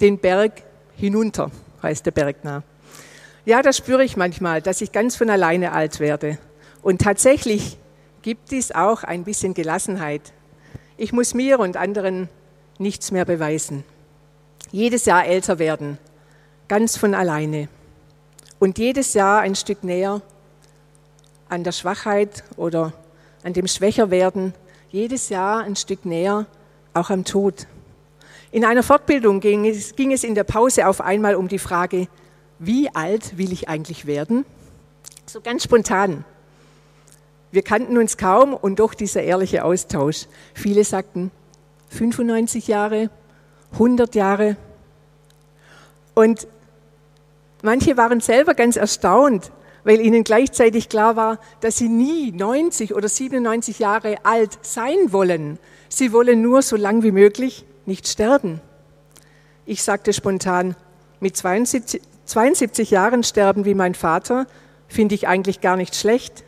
Den 0.00 0.18
Berg 0.18 0.62
hinunter, 0.96 1.50
heißt 1.82 2.06
der 2.06 2.10
Berg 2.10 2.42
nah. 2.44 2.62
Ja, 3.44 3.62
das 3.62 3.76
spüre 3.76 4.04
ich 4.04 4.16
manchmal, 4.16 4.60
dass 4.60 4.80
ich 4.80 4.92
ganz 4.92 5.16
von 5.16 5.30
alleine 5.30 5.72
alt 5.72 6.00
werde. 6.00 6.38
Und 6.82 7.00
tatsächlich 7.00 7.78
gibt 8.22 8.52
es 8.52 8.74
auch 8.74 9.04
ein 9.04 9.24
bisschen 9.24 9.54
Gelassenheit. 9.54 10.32
Ich 10.96 11.12
muss 11.12 11.34
mir 11.34 11.58
und 11.58 11.76
anderen 11.76 12.28
nichts 12.78 13.10
mehr 13.10 13.24
beweisen. 13.24 13.84
Jedes 14.70 15.04
Jahr 15.06 15.24
älter 15.26 15.58
werden, 15.58 15.98
ganz 16.66 16.96
von 16.96 17.14
alleine. 17.14 17.68
Und 18.58 18.78
jedes 18.78 19.14
Jahr 19.14 19.40
ein 19.40 19.54
Stück 19.54 19.84
näher 19.84 20.20
an 21.48 21.62
der 21.62 21.72
Schwachheit 21.72 22.42
oder 22.56 22.92
an 23.44 23.52
dem 23.52 23.68
Schwächerwerden. 23.68 24.52
Jedes 24.90 25.28
Jahr 25.28 25.62
ein 25.62 25.76
Stück 25.76 26.04
näher 26.04 26.46
auch 26.92 27.10
am 27.10 27.24
Tod. 27.24 27.66
In 28.50 28.64
einer 28.64 28.82
Fortbildung 28.82 29.40
ging 29.40 29.66
es, 29.66 29.94
ging 29.94 30.12
es 30.12 30.24
in 30.24 30.34
der 30.34 30.44
Pause 30.44 30.88
auf 30.88 31.00
einmal 31.00 31.36
um 31.36 31.48
die 31.48 31.58
Frage, 31.58 32.08
wie 32.58 32.92
alt 32.94 33.38
will 33.38 33.52
ich 33.52 33.68
eigentlich 33.68 34.06
werden? 34.06 34.44
So 35.26 35.40
ganz 35.40 35.64
spontan. 35.64 36.24
Wir 37.52 37.62
kannten 37.62 37.96
uns 37.96 38.16
kaum 38.16 38.54
und 38.54 38.80
doch 38.80 38.94
dieser 38.94 39.22
ehrliche 39.22 39.64
Austausch. 39.64 40.26
Viele 40.54 40.82
sagten 40.82 41.30
95 41.90 42.66
Jahre, 42.66 43.10
100 43.72 44.14
Jahre. 44.14 44.56
Und 46.14 46.48
manche 47.68 47.98
waren 47.98 48.20
selber 48.20 48.54
ganz 48.54 48.76
erstaunt, 48.76 49.52
weil 49.84 50.00
ihnen 50.00 50.24
gleichzeitig 50.24 50.88
klar 50.88 51.16
war, 51.16 51.38
dass 51.60 51.76
sie 51.76 51.90
nie 51.90 52.32
90 52.32 52.94
oder 52.94 53.10
97 53.10 53.78
Jahre 53.78 54.16
alt 54.24 54.58
sein 54.62 55.12
wollen. 55.12 55.58
Sie 55.90 56.14
wollen 56.14 56.40
nur 56.40 56.62
so 56.62 56.76
lang 56.76 57.02
wie 57.02 57.12
möglich 57.12 57.66
nicht 57.84 58.08
sterben. 58.08 58.62
Ich 59.66 59.82
sagte 59.82 60.14
spontan, 60.14 60.76
mit 61.20 61.36
72, 61.36 62.00
72 62.24 62.90
Jahren 62.90 63.22
sterben 63.22 63.66
wie 63.66 63.74
mein 63.74 63.94
Vater, 63.94 64.46
finde 64.86 65.14
ich 65.14 65.28
eigentlich 65.28 65.60
gar 65.60 65.76
nicht 65.76 65.94
schlecht. 65.94 66.44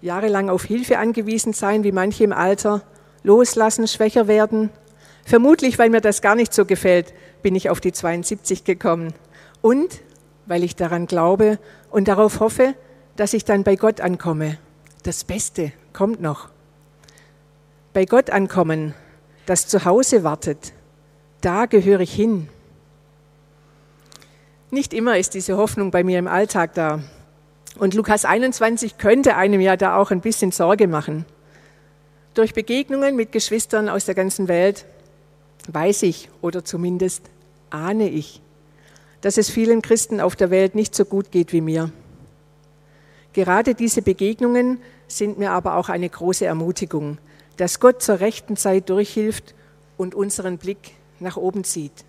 Jahrelang 0.00 0.50
auf 0.50 0.64
Hilfe 0.64 0.98
angewiesen 0.98 1.52
sein, 1.52 1.84
wie 1.84 1.92
manche 1.92 2.24
im 2.24 2.32
Alter, 2.32 2.82
loslassen, 3.22 3.86
schwächer 3.86 4.26
werden. 4.26 4.70
Vermutlich, 5.24 5.78
weil 5.78 5.90
mir 5.90 6.00
das 6.00 6.22
gar 6.22 6.34
nicht 6.34 6.52
so 6.52 6.64
gefällt, 6.64 7.14
bin 7.40 7.54
ich 7.54 7.70
auf 7.70 7.80
die 7.80 7.92
72 7.92 8.64
gekommen. 8.64 9.14
Und 9.62 10.00
weil 10.46 10.62
ich 10.62 10.76
daran 10.76 11.06
glaube 11.06 11.58
und 11.90 12.08
darauf 12.08 12.40
hoffe, 12.40 12.74
dass 13.16 13.32
ich 13.32 13.44
dann 13.44 13.64
bei 13.64 13.76
Gott 13.76 14.00
ankomme. 14.00 14.58
Das 15.02 15.24
Beste 15.24 15.72
kommt 15.92 16.20
noch. 16.20 16.48
Bei 17.92 18.04
Gott 18.04 18.30
ankommen, 18.30 18.94
das 19.46 19.68
zu 19.68 19.84
Hause 19.84 20.22
wartet, 20.22 20.72
da 21.40 21.66
gehöre 21.66 22.00
ich 22.00 22.12
hin. 22.12 22.48
Nicht 24.70 24.92
immer 24.92 25.16
ist 25.16 25.34
diese 25.34 25.56
Hoffnung 25.56 25.90
bei 25.90 26.04
mir 26.04 26.18
im 26.18 26.26
Alltag 26.26 26.74
da. 26.74 27.00
Und 27.78 27.94
Lukas 27.94 28.24
21 28.24 28.98
könnte 28.98 29.36
einem 29.36 29.60
ja 29.60 29.76
da 29.76 29.96
auch 29.96 30.10
ein 30.10 30.20
bisschen 30.20 30.50
Sorge 30.50 30.88
machen. 30.88 31.24
Durch 32.34 32.52
Begegnungen 32.52 33.16
mit 33.16 33.32
Geschwistern 33.32 33.88
aus 33.88 34.04
der 34.06 34.14
ganzen 34.14 34.48
Welt 34.48 34.86
weiß 35.68 36.02
ich 36.02 36.28
oder 36.42 36.64
zumindest 36.64 37.22
ahne 37.70 38.08
ich, 38.08 38.42
dass 39.20 39.38
es 39.38 39.50
vielen 39.50 39.82
Christen 39.82 40.20
auf 40.20 40.36
der 40.36 40.50
Welt 40.50 40.74
nicht 40.74 40.94
so 40.94 41.04
gut 41.04 41.30
geht 41.30 41.52
wie 41.52 41.60
mir. 41.60 41.90
Gerade 43.32 43.74
diese 43.74 44.02
Begegnungen 44.02 44.78
sind 45.08 45.38
mir 45.38 45.50
aber 45.50 45.76
auch 45.76 45.88
eine 45.88 46.08
große 46.08 46.46
Ermutigung, 46.46 47.18
dass 47.56 47.80
Gott 47.80 48.02
zur 48.02 48.20
rechten 48.20 48.56
Zeit 48.56 48.88
durchhilft 48.88 49.54
und 49.96 50.14
unseren 50.14 50.58
Blick 50.58 50.92
nach 51.20 51.36
oben 51.36 51.64
zieht. 51.64 52.04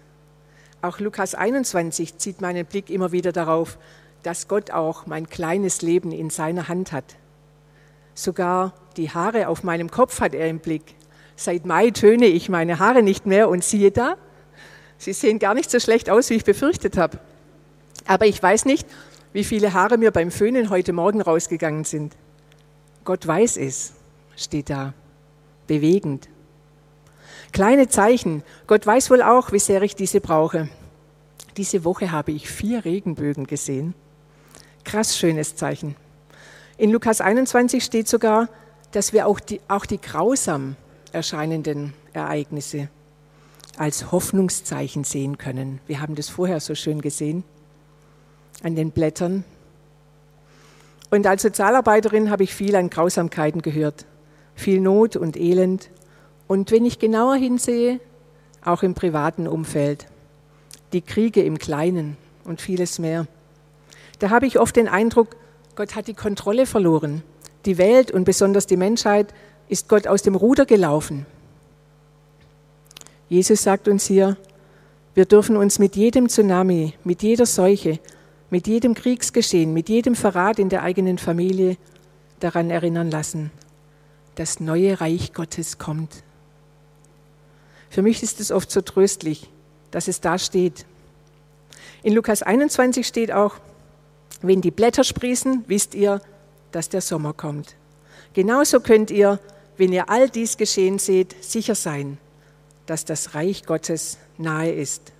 Auch 0.82 1.00
Lukas 1.00 1.36
21 1.36 2.18
zieht 2.18 2.42
meinen 2.42 2.66
Blick 2.66 2.90
immer 2.90 3.12
wieder 3.12 3.32
darauf, 3.32 3.78
dass 4.24 4.48
Gott 4.48 4.72
auch 4.72 5.06
mein 5.06 5.30
kleines 5.30 5.82
Leben 5.82 6.12
in 6.12 6.30
seiner 6.30 6.68
Hand 6.68 6.92
hat. 6.92 7.16
Sogar 8.14 8.74
die 8.96 9.10
Haare 9.10 9.48
auf 9.48 9.64
meinem 9.64 9.92
Kopf 9.92 10.22
hat 10.22 10.34
er 10.34 10.48
im 10.48 10.60
Blick. 10.60 10.96
Seit 11.36 11.66
Mai 11.66 11.92
töne 11.92 12.26
ich 12.26 12.50
meine 12.50 12.80
Haare 12.80 13.04
nicht 13.04 13.26
mehr 13.26 13.48
und 13.50 13.64
siehe 13.64 13.92
da, 13.92 14.18
sie 14.98 15.14
sehen 15.14 15.40
gar 15.40 15.54
nicht 15.54 15.72
so 15.72 15.80
schlecht 15.80 16.10
aus, 16.10 16.30
wie 16.30 16.36
ich 16.36 16.46
befürchtet 16.46 16.98
habe. 16.98 17.20
Aber 18.06 18.26
ich 18.26 18.42
weiß 18.42 18.66
nicht, 18.66 18.88
wie 19.34 19.44
viele 19.44 19.74
Haare 19.74 19.98
mir 19.98 20.12
beim 20.12 20.32
Föhnen 20.32 20.70
heute 20.70 20.94
Morgen 20.94 21.22
rausgegangen 21.22 21.84
sind. 21.84 22.16
Gott 23.04 23.26
weiß 23.26 23.58
es, 23.58 23.94
steht 24.36 24.70
da, 24.70 24.94
bewegend. 25.68 26.30
Kleine 27.52 27.88
Zeichen. 27.88 28.44
Gott 28.68 28.86
weiß 28.86 29.10
wohl 29.10 29.22
auch, 29.22 29.52
wie 29.52 29.60
sehr 29.60 29.82
ich 29.82 29.96
diese 29.96 30.22
brauche. 30.22 30.70
Diese 31.56 31.84
Woche 31.84 32.12
habe 32.12 32.32
ich 32.32 32.50
vier 32.50 32.86
Regenbögen 32.86 33.48
gesehen. 33.48 33.94
Krass 34.84 35.18
schönes 35.18 35.56
Zeichen. 35.56 35.96
In 36.78 36.92
Lukas 36.92 37.22
21 37.22 37.84
steht 37.84 38.08
sogar, 38.08 38.50
dass 38.92 39.12
wir 39.14 39.28
auch 39.28 39.40
die, 39.40 39.60
auch 39.68 39.86
die 39.86 40.00
grausam 40.00 40.76
erscheinenden 41.12 41.94
Ereignisse 42.14 42.90
als 43.78 44.12
Hoffnungszeichen 44.12 45.04
sehen 45.04 45.38
können. 45.38 45.80
Wir 45.88 46.02
haben 46.02 46.16
das 46.16 46.30
vorher 46.30 46.60
so 46.60 46.76
schön 46.76 47.02
gesehen 47.02 47.44
an 48.64 48.76
den 48.76 48.92
Blättern. 48.92 49.44
Und 51.10 51.26
als 51.26 51.44
Sozialarbeiterin 51.44 52.30
habe 52.30 52.44
ich 52.44 52.54
viel 52.54 52.76
an 52.76 52.90
Grausamkeiten 52.90 53.62
gehört, 53.62 54.06
viel 54.56 54.82
Not 54.82 55.16
und 55.16 55.38
Elend 55.38 55.90
und 56.48 56.72
wenn 56.72 56.86
ich 56.86 57.00
genauer 57.00 57.36
hinsehe, 57.36 58.00
auch 58.64 58.84
im 58.84 58.94
privaten 58.94 59.48
Umfeld, 59.48 60.08
die 60.92 61.02
Kriege 61.02 61.44
im 61.44 61.60
Kleinen 61.60 62.18
und 62.44 62.62
vieles 62.62 63.00
mehr. 63.00 63.28
Da 64.20 64.30
habe 64.30 64.48
ich 64.48 64.60
oft 64.60 64.76
den 64.76 64.88
Eindruck, 64.88 65.36
Gott 65.76 65.96
hat 65.96 66.08
die 66.08 66.14
Kontrolle 66.14 66.66
verloren. 66.66 67.22
Die 67.66 67.78
Welt 67.78 68.12
und 68.12 68.24
besonders 68.24 68.66
die 68.66 68.78
Menschheit 68.78 69.34
ist 69.70 69.88
Gott 69.88 70.08
aus 70.08 70.24
dem 70.24 70.36
Ruder 70.36 70.66
gelaufen. 70.66 71.26
Jesus 73.30 73.64
sagt 73.64 73.88
uns 73.88 74.06
hier, 74.06 74.38
wir 75.14 75.26
dürfen 75.26 75.58
uns 75.58 75.80
mit 75.80 75.96
jedem 75.96 76.30
Tsunami, 76.30 76.94
mit 77.04 77.24
jeder 77.24 77.46
Seuche, 77.46 78.00
mit 78.50 78.68
jedem 78.68 78.94
Kriegsgeschehen, 78.94 79.74
mit 79.74 79.90
jedem 79.90 80.16
Verrat 80.16 80.60
in 80.60 80.70
der 80.70 80.84
eigenen 80.84 81.18
Familie 81.18 81.78
daran 82.40 82.70
erinnern 82.70 83.12
lassen, 83.12 83.52
das 84.36 84.60
neue 84.60 85.02
Reich 85.02 85.34
Gottes 85.34 85.78
kommt. 85.78 86.24
Für 87.90 88.02
mich 88.02 88.24
ist 88.24 88.40
es 88.40 88.52
oft 88.52 88.72
so 88.72 88.82
tröstlich, 88.82 89.50
dass 89.92 90.08
es 90.08 90.22
da 90.22 90.38
steht. 90.38 90.86
In 92.04 92.14
Lukas 92.14 92.44
21 92.44 93.06
steht 93.06 93.32
auch, 93.32 93.56
wenn 94.42 94.62
die 94.62 94.72
Blätter 94.72 95.04
sprießen, 95.04 95.66
wisst 95.68 95.96
ihr, 95.96 96.22
dass 96.72 96.90
der 96.90 97.02
Sommer 97.02 97.34
kommt. 97.34 97.76
Genauso 98.34 98.80
könnt 98.80 99.10
ihr, 99.10 99.40
wenn 99.78 99.92
ihr 99.92 100.10
all 100.10 100.30
dies 100.30 100.58
geschehen 100.58 101.00
seht, 101.00 101.36
sicher 101.44 101.76
sein, 101.76 102.20
dass 102.88 103.06
das 103.06 103.36
Reich 103.36 103.66
Gottes 103.66 104.18
nahe 104.38 104.72
ist. 104.72 105.14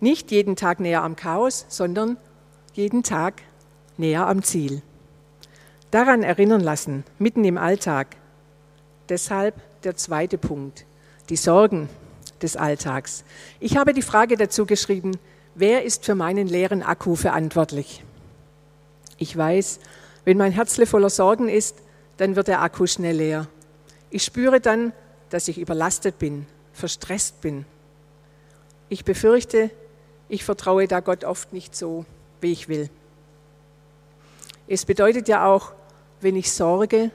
Nicht 0.00 0.32
jeden 0.32 0.56
Tag 0.56 0.80
näher 0.80 1.02
am 1.02 1.14
Chaos, 1.14 1.66
sondern 1.68 2.16
jeden 2.72 3.02
Tag 3.02 3.42
näher 3.96 4.26
am 4.26 4.42
Ziel. 4.42 4.82
Daran 5.90 6.22
erinnern 6.22 6.60
lassen, 6.60 7.04
mitten 7.18 7.44
im 7.44 7.58
Alltag. 7.58 8.16
Deshalb 9.08 9.54
der 9.84 9.96
zweite 9.96 10.38
Punkt 10.38 10.86
die 11.28 11.36
Sorgen 11.36 11.88
des 12.42 12.56
Alltags. 12.56 13.24
Ich 13.60 13.76
habe 13.76 13.92
die 13.92 14.02
Frage 14.02 14.36
dazu 14.36 14.66
geschrieben, 14.66 15.12
wer 15.54 15.84
ist 15.84 16.04
für 16.04 16.14
meinen 16.14 16.48
leeren 16.48 16.82
Akku 16.82 17.14
verantwortlich? 17.14 18.04
Ich 19.18 19.36
weiß, 19.36 19.80
wenn 20.24 20.38
mein 20.38 20.52
Herzle 20.52 20.86
voller 20.86 21.10
Sorgen 21.10 21.48
ist, 21.48 21.76
dann 22.16 22.36
wird 22.36 22.48
der 22.48 22.62
Akku 22.62 22.86
schnell 22.86 23.16
leer. 23.16 23.46
Ich 24.10 24.24
spüre 24.24 24.60
dann, 24.60 24.92
dass 25.28 25.48
ich 25.48 25.58
überlastet 25.58 26.18
bin, 26.18 26.46
verstresst 26.80 27.40
bin. 27.40 27.64
Ich 28.88 29.04
befürchte, 29.04 29.70
ich 30.28 30.44
vertraue 30.44 30.88
da 30.88 31.00
Gott 31.00 31.24
oft 31.24 31.52
nicht 31.52 31.76
so, 31.76 32.04
wie 32.40 32.50
ich 32.50 32.68
will. 32.68 32.90
Es 34.66 34.84
bedeutet 34.84 35.28
ja 35.28 35.46
auch, 35.46 35.72
wenn 36.20 36.36
ich 36.36 36.52
sorge, 36.52 37.10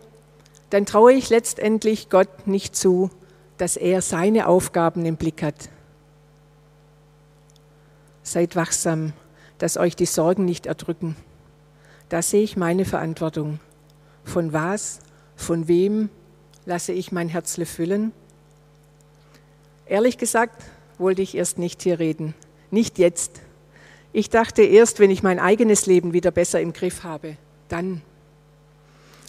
dann 0.69 0.85
traue 0.85 1.13
ich 1.13 1.29
letztendlich 1.29 2.09
Gott 2.09 2.47
nicht 2.47 2.75
zu, 2.75 3.09
dass 3.57 3.77
er 3.77 4.01
seine 4.01 4.47
Aufgaben 4.47 5.05
im 5.05 5.17
Blick 5.17 5.41
hat. 5.43 5.69
Seid 8.23 8.55
wachsam, 8.55 9.13
dass 9.57 9.77
euch 9.77 9.95
die 9.95 10.05
Sorgen 10.05 10.45
nicht 10.45 10.65
erdrücken. 10.65 11.15
Da 12.09 12.21
sehe 12.21 12.43
ich 12.43 12.57
meine 12.57 12.85
Verantwortung. 12.85 13.59
Von 14.23 14.53
was, 14.53 14.99
von 15.35 15.67
wem 15.67 16.09
lasse 16.65 16.91
ich 16.91 17.11
mein 17.11 17.29
Herzle 17.29 17.65
füllen? 17.65 18.11
Ehrlich 19.87 20.17
gesagt 20.17 20.63
wollte 20.97 21.21
ich 21.21 21.35
erst 21.35 21.57
nicht 21.57 21.81
hier 21.81 21.99
reden. 21.99 22.33
Nicht 22.71 22.97
jetzt. 22.97 23.41
Ich 24.13 24.29
dachte 24.29 24.63
erst, 24.63 24.99
wenn 24.99 25.11
ich 25.11 25.23
mein 25.23 25.39
eigenes 25.39 25.85
Leben 25.85 26.13
wieder 26.13 26.31
besser 26.31 26.61
im 26.61 26.73
Griff 26.73 27.03
habe, 27.03 27.37
dann. 27.67 28.01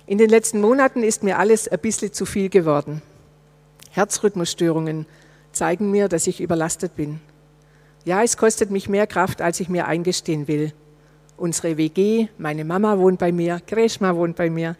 In 0.06 0.18
den 0.18 0.30
letzten 0.30 0.60
Monaten 0.60 1.02
ist 1.02 1.22
mir 1.22 1.38
alles 1.38 1.66
ein 1.66 1.80
bisschen 1.80 2.12
zu 2.12 2.24
viel 2.24 2.48
geworden. 2.48 3.02
Herzrhythmusstörungen 3.90 5.06
zeigen 5.52 5.90
mir, 5.90 6.08
dass 6.08 6.26
ich 6.26 6.40
überlastet 6.40 6.96
bin. 6.96 7.20
Ja, 8.04 8.22
es 8.22 8.36
kostet 8.36 8.70
mich 8.70 8.88
mehr 8.88 9.06
Kraft, 9.06 9.42
als 9.42 9.58
ich 9.58 9.68
mir 9.68 9.86
eingestehen 9.86 10.46
will. 10.46 10.72
Unsere 11.36 11.76
WG, 11.76 12.28
meine 12.38 12.64
Mama 12.64 12.98
wohnt 12.98 13.18
bei 13.18 13.32
mir, 13.32 13.60
Kreshma 13.66 14.14
wohnt 14.14 14.36
bei 14.36 14.48
mir. 14.48 14.76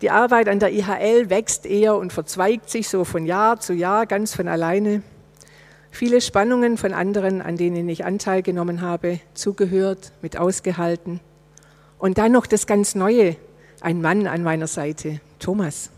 Die 0.00 0.10
Arbeit 0.10 0.48
an 0.48 0.60
der 0.60 0.72
IHL 0.72 1.28
wächst 1.28 1.66
eher 1.66 1.96
und 1.96 2.12
verzweigt 2.12 2.70
sich 2.70 2.88
so 2.88 3.04
von 3.04 3.26
Jahr 3.26 3.60
zu 3.60 3.74
Jahr 3.74 4.06
ganz 4.06 4.34
von 4.34 4.48
alleine. 4.48 5.02
Viele 5.90 6.22
Spannungen 6.22 6.78
von 6.78 6.94
anderen, 6.94 7.42
an 7.42 7.56
denen 7.56 7.86
ich 7.88 8.04
Anteil 8.04 8.42
genommen 8.42 8.80
habe, 8.80 9.20
zugehört, 9.34 10.12
mit 10.22 10.38
ausgehalten. 10.38 11.20
Und 11.98 12.16
dann 12.16 12.32
noch 12.32 12.46
das 12.46 12.66
ganz 12.66 12.94
Neue, 12.94 13.36
ein 13.82 14.00
Mann 14.00 14.26
an 14.26 14.42
meiner 14.42 14.68
Seite, 14.68 15.20
Thomas. 15.38 15.90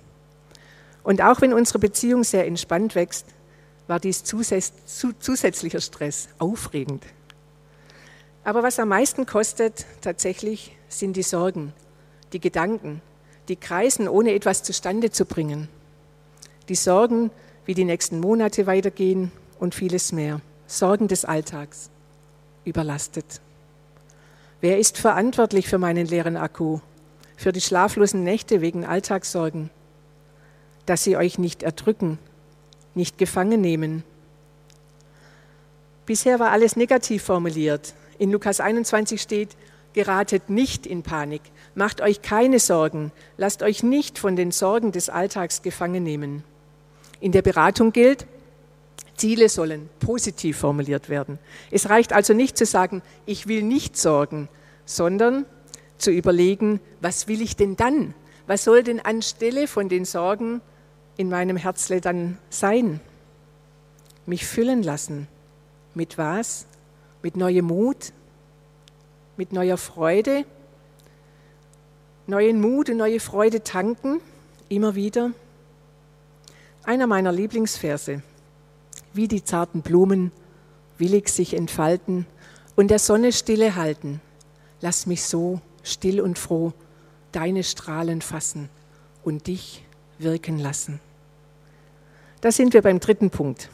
Und 1.05 1.23
auch 1.23 1.41
wenn 1.41 1.53
unsere 1.53 1.79
Beziehung 1.79 2.25
sehr 2.25 2.47
entspannt 2.47 2.97
wächst, 2.97 3.27
war 3.87 4.01
dies 4.01 4.25
zusätzlicher 4.25 5.81
Stress, 5.81 6.29
aufregend. 6.39 7.05
Aber 8.43 8.65
was 8.65 8.81
am 8.81 8.89
meisten 8.89 9.27
kostet 9.27 9.87
tatsächlich, 10.01 10.77
sind 10.89 11.17
die 11.17 11.23
Sorgen, 11.23 11.73
die 12.33 12.41
Gedanken, 12.41 13.01
die 13.53 13.57
kreisen, 13.57 14.09
ohne 14.09 14.33
etwas 14.33 14.63
zustande 14.63 15.11
zu 15.11 15.27
bringen. 15.27 15.69
Die 16.69 16.75
Sorgen, 16.75 17.31
wie 17.67 17.75
die 17.75 17.85
nächsten 17.85 18.19
Monate 18.19 18.67
weitergehen 18.67 19.31
und 19.61 19.75
vieles 19.75 20.11
mehr. 20.11 20.41
Sorgen 20.67 21.07
des 21.07 21.25
Alltags, 21.25 21.91
überlastet. 22.65 23.43
Wer 24.63 24.79
ist 24.79 24.97
verantwortlich 24.97 25.69
für 25.69 25.79
meinen 25.79 26.07
leeren 26.07 26.39
Akku, 26.39 26.81
für 27.37 27.53
die 27.53 27.61
schlaflosen 27.61 28.25
Nächte 28.25 28.63
wegen 28.63 28.87
Alltagssorgen? 28.87 29.71
dass 30.87 31.05
sie 31.05 31.17
euch 31.17 31.39
nicht 31.39 31.63
erdrücken, 31.63 32.19
nicht 32.95 33.19
gefangen 33.19 33.61
nehmen. 33.61 34.03
Bisher 36.07 36.41
war 36.41 36.51
alles 36.51 36.77
negativ 36.77 37.23
formuliert. 37.23 37.95
In 38.19 38.33
Lukas 38.33 38.61
21 38.61 39.23
steht, 39.23 39.57
geratet 39.95 40.51
nicht 40.51 40.87
in 40.87 41.03
Panik, 41.03 41.43
macht 41.75 42.01
euch 42.01 42.23
keine 42.23 42.59
Sorgen, 42.59 43.13
lasst 43.37 43.63
euch 43.63 43.83
nicht 43.83 44.19
von 44.19 44.37
den 44.37 44.51
Sorgen 44.51 44.93
des 44.93 45.09
Alltags 45.09 45.63
gefangen 45.63 46.03
nehmen. 46.03 46.45
In 47.21 47.33
der 47.33 47.43
Beratung 47.43 47.93
gilt, 47.93 48.27
Ziele 49.17 49.49
sollen 49.49 49.89
positiv 50.01 50.59
formuliert 50.59 51.09
werden. 51.09 51.39
Es 51.71 51.89
reicht 51.89 52.13
also 52.13 52.35
nicht 52.35 52.57
zu 52.57 52.67
sagen, 52.67 53.03
ich 53.27 53.47
will 53.47 53.63
nicht 53.63 53.97
sorgen, 53.97 54.49
sondern 54.85 55.47
zu 55.99 56.11
überlegen, 56.11 56.81
was 57.01 57.29
will 57.29 57.41
ich 57.41 57.55
denn 57.57 57.77
dann? 57.77 58.15
Was 58.47 58.65
soll 58.65 58.83
denn 58.83 59.01
anstelle 59.01 59.69
von 59.69 59.89
den 59.89 60.05
Sorgen 60.05 60.61
in 61.17 61.29
meinem 61.29 61.57
Herzle 61.57 62.01
dann 62.01 62.39
sein? 62.51 63.01
Mich 64.27 64.47
füllen 64.47 64.83
lassen. 64.83 65.29
Mit 65.95 66.19
was? 66.19 66.67
Mit 67.23 67.37
neuem 67.37 67.67
Mut? 67.67 68.13
Mit 69.43 69.53
neuer 69.53 69.77
Freude? 69.77 70.45
Neuen 72.29 72.61
Mut 72.61 72.91
und 72.91 72.99
neue 72.99 73.19
Freude 73.19 73.65
tanken? 73.65 74.21
Immer 74.69 74.95
wieder? 74.95 75.33
Einer 76.85 77.09
meiner 77.09 77.33
Lieblingsverse. 77.33 78.23
Wie 79.13 79.27
die 79.27 79.43
zarten 79.43 79.83
Blumen 79.83 80.31
willig 80.97 81.29
sich 81.29 81.55
entfalten 81.55 82.25
und 82.77 82.93
der 82.93 83.01
Sonne 83.01 83.33
stille 83.33 83.75
halten. 83.75 84.21
Lass 84.81 85.07
mich 85.07 85.25
so 85.25 85.61
still 85.83 86.21
und 86.21 86.39
froh 86.39 86.73
deine 87.33 87.65
Strahlen 87.65 88.23
fassen 88.23 88.69
und 89.25 89.49
dich 89.49 89.85
wirken 90.21 90.61
lassen. 90.61 91.01
Da 92.43 92.53
sind 92.53 92.75
wir 92.75 92.83
beim 92.83 93.01
dritten 93.01 93.31
Punkt. 93.31 93.71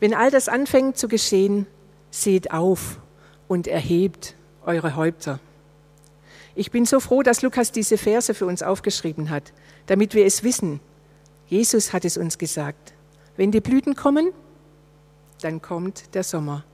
Wenn 0.00 0.14
all 0.14 0.30
das 0.30 0.48
anfängt 0.48 0.96
zu 0.96 1.08
geschehen, 1.08 1.66
seht 2.10 2.52
auf 2.52 3.00
und 3.48 3.66
erhebt 3.66 4.34
eure 4.64 4.96
Häupter. 4.96 5.40
Ich 6.54 6.70
bin 6.70 6.84
so 6.84 7.00
froh, 7.00 7.22
dass 7.22 7.42
Lukas 7.42 7.72
diese 7.72 7.96
Verse 7.96 8.34
für 8.34 8.46
uns 8.46 8.62
aufgeschrieben 8.62 9.30
hat, 9.30 9.52
damit 9.86 10.14
wir 10.14 10.26
es 10.26 10.42
wissen. 10.42 10.80
Jesus 11.46 11.92
hat 11.92 12.04
es 12.04 12.16
uns 12.16 12.38
gesagt. 12.38 12.94
Wenn 13.36 13.50
die 13.50 13.60
Blüten 13.60 13.96
kommen, 13.96 14.32
dann 15.40 15.62
kommt 15.62 16.14
der 16.14 16.22
Sommer. 16.22 16.64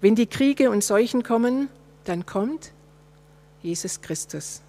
Wenn 0.00 0.14
die 0.14 0.26
Kriege 0.26 0.70
und 0.70 0.84
Seuchen 0.84 1.22
kommen, 1.22 1.68
dann 2.04 2.26
kommt 2.26 2.72
Jesus 3.62 4.00
Christus. 4.00 4.62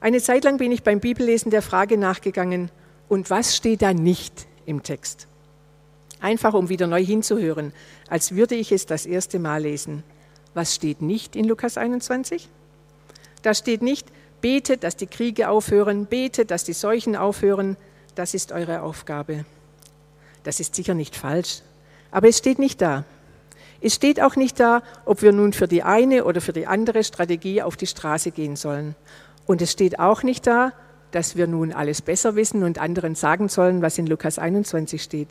Eine 0.00 0.20
Zeit 0.20 0.44
lang 0.44 0.58
bin 0.58 0.72
ich 0.72 0.82
beim 0.82 1.00
Bibellesen 1.00 1.50
der 1.50 1.62
Frage 1.62 1.96
nachgegangen, 1.96 2.70
und 3.08 3.30
was 3.30 3.54
steht 3.54 3.82
da 3.82 3.92
nicht 3.92 4.46
im 4.64 4.82
Text? 4.82 5.28
Einfach 6.20 6.54
um 6.54 6.70
wieder 6.70 6.86
neu 6.86 7.04
hinzuhören, 7.04 7.72
als 8.08 8.34
würde 8.34 8.54
ich 8.54 8.72
es 8.72 8.86
das 8.86 9.04
erste 9.04 9.38
Mal 9.38 9.62
lesen. 9.62 10.02
Was 10.54 10.74
steht 10.74 11.02
nicht 11.02 11.36
in 11.36 11.44
Lukas 11.46 11.76
21? 11.76 12.48
Da 13.42 13.54
steht 13.54 13.82
nicht, 13.82 14.06
betet, 14.40 14.84
dass 14.84 14.96
die 14.96 15.06
Kriege 15.06 15.48
aufhören, 15.48 16.06
betet, 16.06 16.50
dass 16.50 16.64
die 16.64 16.72
Seuchen 16.72 17.16
aufhören, 17.16 17.76
das 18.14 18.34
ist 18.34 18.52
eure 18.52 18.82
Aufgabe. 18.82 19.44
Das 20.44 20.60
ist 20.60 20.74
sicher 20.74 20.94
nicht 20.94 21.16
falsch, 21.16 21.62
aber 22.10 22.28
es 22.28 22.38
steht 22.38 22.58
nicht 22.58 22.80
da. 22.80 23.04
Es 23.80 23.94
steht 23.94 24.20
auch 24.22 24.36
nicht 24.36 24.60
da, 24.60 24.82
ob 25.04 25.22
wir 25.22 25.32
nun 25.32 25.52
für 25.52 25.66
die 25.66 25.82
eine 25.82 26.24
oder 26.24 26.40
für 26.40 26.52
die 26.52 26.66
andere 26.66 27.04
Strategie 27.04 27.60
auf 27.60 27.76
die 27.76 27.86
Straße 27.86 28.30
gehen 28.30 28.56
sollen. 28.56 28.94
Und 29.46 29.60
es 29.60 29.72
steht 29.72 29.98
auch 29.98 30.22
nicht 30.22 30.46
da, 30.46 30.72
dass 31.10 31.36
wir 31.36 31.46
nun 31.46 31.72
alles 31.72 32.00
besser 32.00 32.34
wissen 32.34 32.62
und 32.62 32.78
anderen 32.78 33.14
sagen 33.14 33.48
sollen, 33.48 33.82
was 33.82 33.98
in 33.98 34.06
Lukas 34.06 34.38
21 34.38 35.02
steht. 35.02 35.28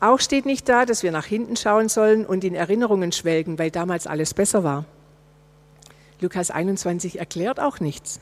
Auch 0.00 0.18
steht 0.18 0.46
nicht 0.46 0.66
da, 0.68 0.86
dass 0.86 1.02
wir 1.02 1.12
nach 1.12 1.26
hinten 1.26 1.56
schauen 1.56 1.90
sollen 1.90 2.24
und 2.24 2.42
in 2.42 2.54
Erinnerungen 2.54 3.12
schwelgen, 3.12 3.58
weil 3.58 3.70
damals 3.70 4.06
alles 4.06 4.32
besser 4.32 4.64
war. 4.64 4.86
Lukas 6.20 6.50
21 6.50 7.18
erklärt 7.18 7.60
auch 7.60 7.80
nichts. 7.80 8.18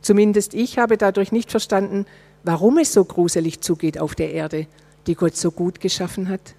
Zumindest 0.00 0.54
ich 0.54 0.78
habe 0.78 0.96
dadurch 0.96 1.30
nicht 1.30 1.50
verstanden, 1.50 2.06
warum 2.42 2.78
es 2.78 2.92
so 2.92 3.04
gruselig 3.04 3.60
zugeht 3.60 3.98
auf 3.98 4.14
der 4.14 4.32
Erde, 4.32 4.66
die 5.06 5.14
Gott 5.14 5.36
so 5.36 5.50
gut 5.50 5.80
geschaffen 5.80 6.28
hat. 6.28 6.54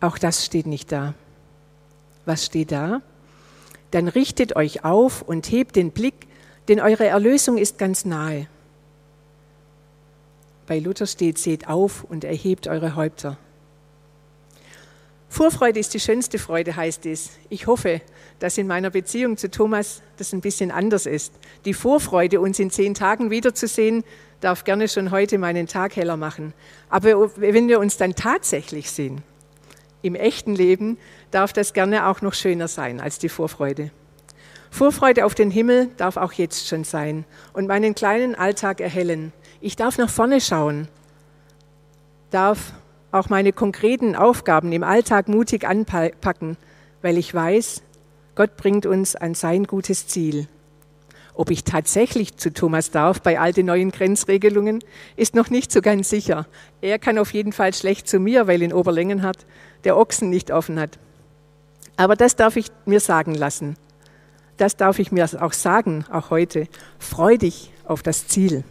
Auch 0.00 0.16
das 0.16 0.44
steht 0.44 0.66
nicht 0.66 0.90
da. 0.90 1.14
Was 2.24 2.46
steht 2.46 2.72
da? 2.72 3.02
Dann 3.90 4.08
richtet 4.08 4.56
euch 4.56 4.84
auf 4.84 5.22
und 5.22 5.50
hebt 5.50 5.76
den 5.76 5.90
Blick, 5.90 6.26
denn 6.68 6.80
eure 6.80 7.06
Erlösung 7.06 7.58
ist 7.58 7.76
ganz 7.76 8.04
nahe. 8.04 8.46
Bei 10.70 10.78
Luther 10.78 11.08
steht, 11.08 11.36
seht 11.36 11.66
auf 11.66 12.04
und 12.04 12.22
erhebt 12.22 12.68
eure 12.68 12.94
Häupter. 12.94 13.38
Vorfreude 15.28 15.80
ist 15.80 15.94
die 15.94 15.98
schönste 15.98 16.38
Freude, 16.38 16.76
heißt 16.76 17.06
es. 17.06 17.30
Ich 17.48 17.66
hoffe, 17.66 18.00
dass 18.38 18.56
in 18.56 18.68
meiner 18.68 18.90
Beziehung 18.90 19.36
zu 19.36 19.50
Thomas 19.50 20.00
das 20.16 20.32
ein 20.32 20.40
bisschen 20.40 20.70
anders 20.70 21.06
ist. 21.06 21.32
Die 21.64 21.74
Vorfreude, 21.74 22.40
uns 22.40 22.60
in 22.60 22.70
zehn 22.70 22.94
Tagen 22.94 23.32
wiederzusehen, 23.32 24.04
darf 24.40 24.62
gerne 24.62 24.86
schon 24.86 25.10
heute 25.10 25.38
meinen 25.38 25.66
Tag 25.66 25.96
heller 25.96 26.16
machen. 26.16 26.54
Aber 26.88 27.32
wenn 27.34 27.66
wir 27.66 27.80
uns 27.80 27.96
dann 27.96 28.14
tatsächlich 28.14 28.92
sehen, 28.92 29.22
im 30.02 30.14
echten 30.14 30.54
Leben, 30.54 30.98
darf 31.32 31.52
das 31.52 31.72
gerne 31.72 32.06
auch 32.06 32.22
noch 32.22 32.34
schöner 32.34 32.68
sein 32.68 33.00
als 33.00 33.18
die 33.18 33.28
Vorfreude. 33.28 33.90
Vorfreude 34.70 35.24
auf 35.24 35.34
den 35.34 35.50
Himmel 35.50 35.88
darf 35.96 36.16
auch 36.16 36.32
jetzt 36.32 36.68
schon 36.68 36.84
sein 36.84 37.24
und 37.54 37.66
meinen 37.66 37.96
kleinen 37.96 38.36
Alltag 38.36 38.80
erhellen. 38.80 39.32
Ich 39.62 39.76
darf 39.76 39.98
nach 39.98 40.08
vorne 40.08 40.40
schauen, 40.40 40.88
darf 42.30 42.72
auch 43.12 43.28
meine 43.28 43.52
konkreten 43.52 44.16
Aufgaben 44.16 44.72
im 44.72 44.82
Alltag 44.82 45.28
mutig 45.28 45.66
anpacken, 45.66 46.56
weil 47.02 47.18
ich 47.18 47.34
weiß, 47.34 47.82
Gott 48.36 48.56
bringt 48.56 48.86
uns 48.86 49.16
an 49.16 49.34
sein 49.34 49.64
gutes 49.64 50.06
Ziel. 50.06 50.48
Ob 51.34 51.50
ich 51.50 51.64
tatsächlich 51.64 52.36
zu 52.38 52.52
Thomas 52.52 52.90
darf 52.90 53.20
bei 53.20 53.38
all 53.38 53.52
den 53.52 53.66
neuen 53.66 53.90
Grenzregelungen, 53.90 54.82
ist 55.16 55.34
noch 55.34 55.50
nicht 55.50 55.70
so 55.72 55.82
ganz 55.82 56.08
sicher. 56.08 56.46
Er 56.80 56.98
kann 56.98 57.18
auf 57.18 57.34
jeden 57.34 57.52
Fall 57.52 57.74
schlecht 57.74 58.08
zu 58.08 58.18
mir, 58.18 58.46
weil 58.46 58.62
in 58.62 58.72
Oberlängenhardt 58.72 59.44
der 59.84 59.96
Ochsen 59.98 60.30
nicht 60.30 60.50
offen 60.50 60.80
hat. 60.80 60.98
Aber 61.96 62.16
das 62.16 62.34
darf 62.34 62.56
ich 62.56 62.68
mir 62.86 63.00
sagen 63.00 63.34
lassen. 63.34 63.76
Das 64.56 64.76
darf 64.76 64.98
ich 64.98 65.12
mir 65.12 65.28
auch 65.40 65.52
sagen, 65.52 66.06
auch 66.10 66.30
heute. 66.30 66.66
Freu 66.98 67.36
dich 67.36 67.72
auf 67.84 68.02
das 68.02 68.26
Ziel. 68.26 68.64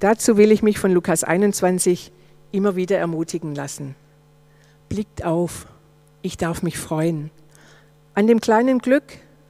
Dazu 0.00 0.36
will 0.36 0.52
ich 0.52 0.62
mich 0.62 0.78
von 0.78 0.92
Lukas 0.92 1.24
21 1.24 2.12
immer 2.52 2.76
wieder 2.76 2.98
ermutigen 2.98 3.54
lassen. 3.54 3.94
Blickt 4.88 5.24
auf, 5.24 5.66
ich 6.22 6.36
darf 6.36 6.62
mich 6.62 6.78
freuen. 6.78 7.30
An 8.14 8.26
dem 8.26 8.40
kleinen 8.40 8.78
Glück, 8.78 9.04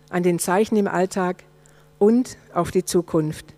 an 0.09 0.23
den 0.23 0.39
Zeichen 0.39 0.77
im 0.77 0.87
Alltag 0.87 1.45
und 1.99 2.37
auf 2.55 2.71
die 2.71 2.85
Zukunft. 2.85 3.55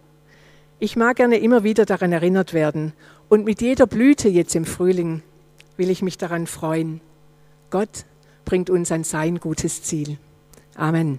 Ich 0.79 0.97
mag 0.97 1.17
gerne 1.17 1.39
immer 1.39 1.63
wieder 1.63 1.85
daran 1.85 2.13
erinnert 2.13 2.55
werden 2.55 2.93
und 3.29 3.45
mit 3.45 3.61
jeder 3.61 3.87
Blüte 3.87 4.29
jetzt 4.29 4.55
im 4.55 4.65
Frühling 4.65 5.23
will 5.77 5.91
ich 5.91 6.03
mich 6.03 6.19
daran 6.19 6.47
freuen. 6.47 7.01
Gott 7.71 8.07
bringt 8.45 8.71
uns 8.71 8.91
an 8.91 9.05
sein 9.05 9.41
gutes 9.41 9.83
Ziel. 9.83 10.19
Amen. 10.75 11.19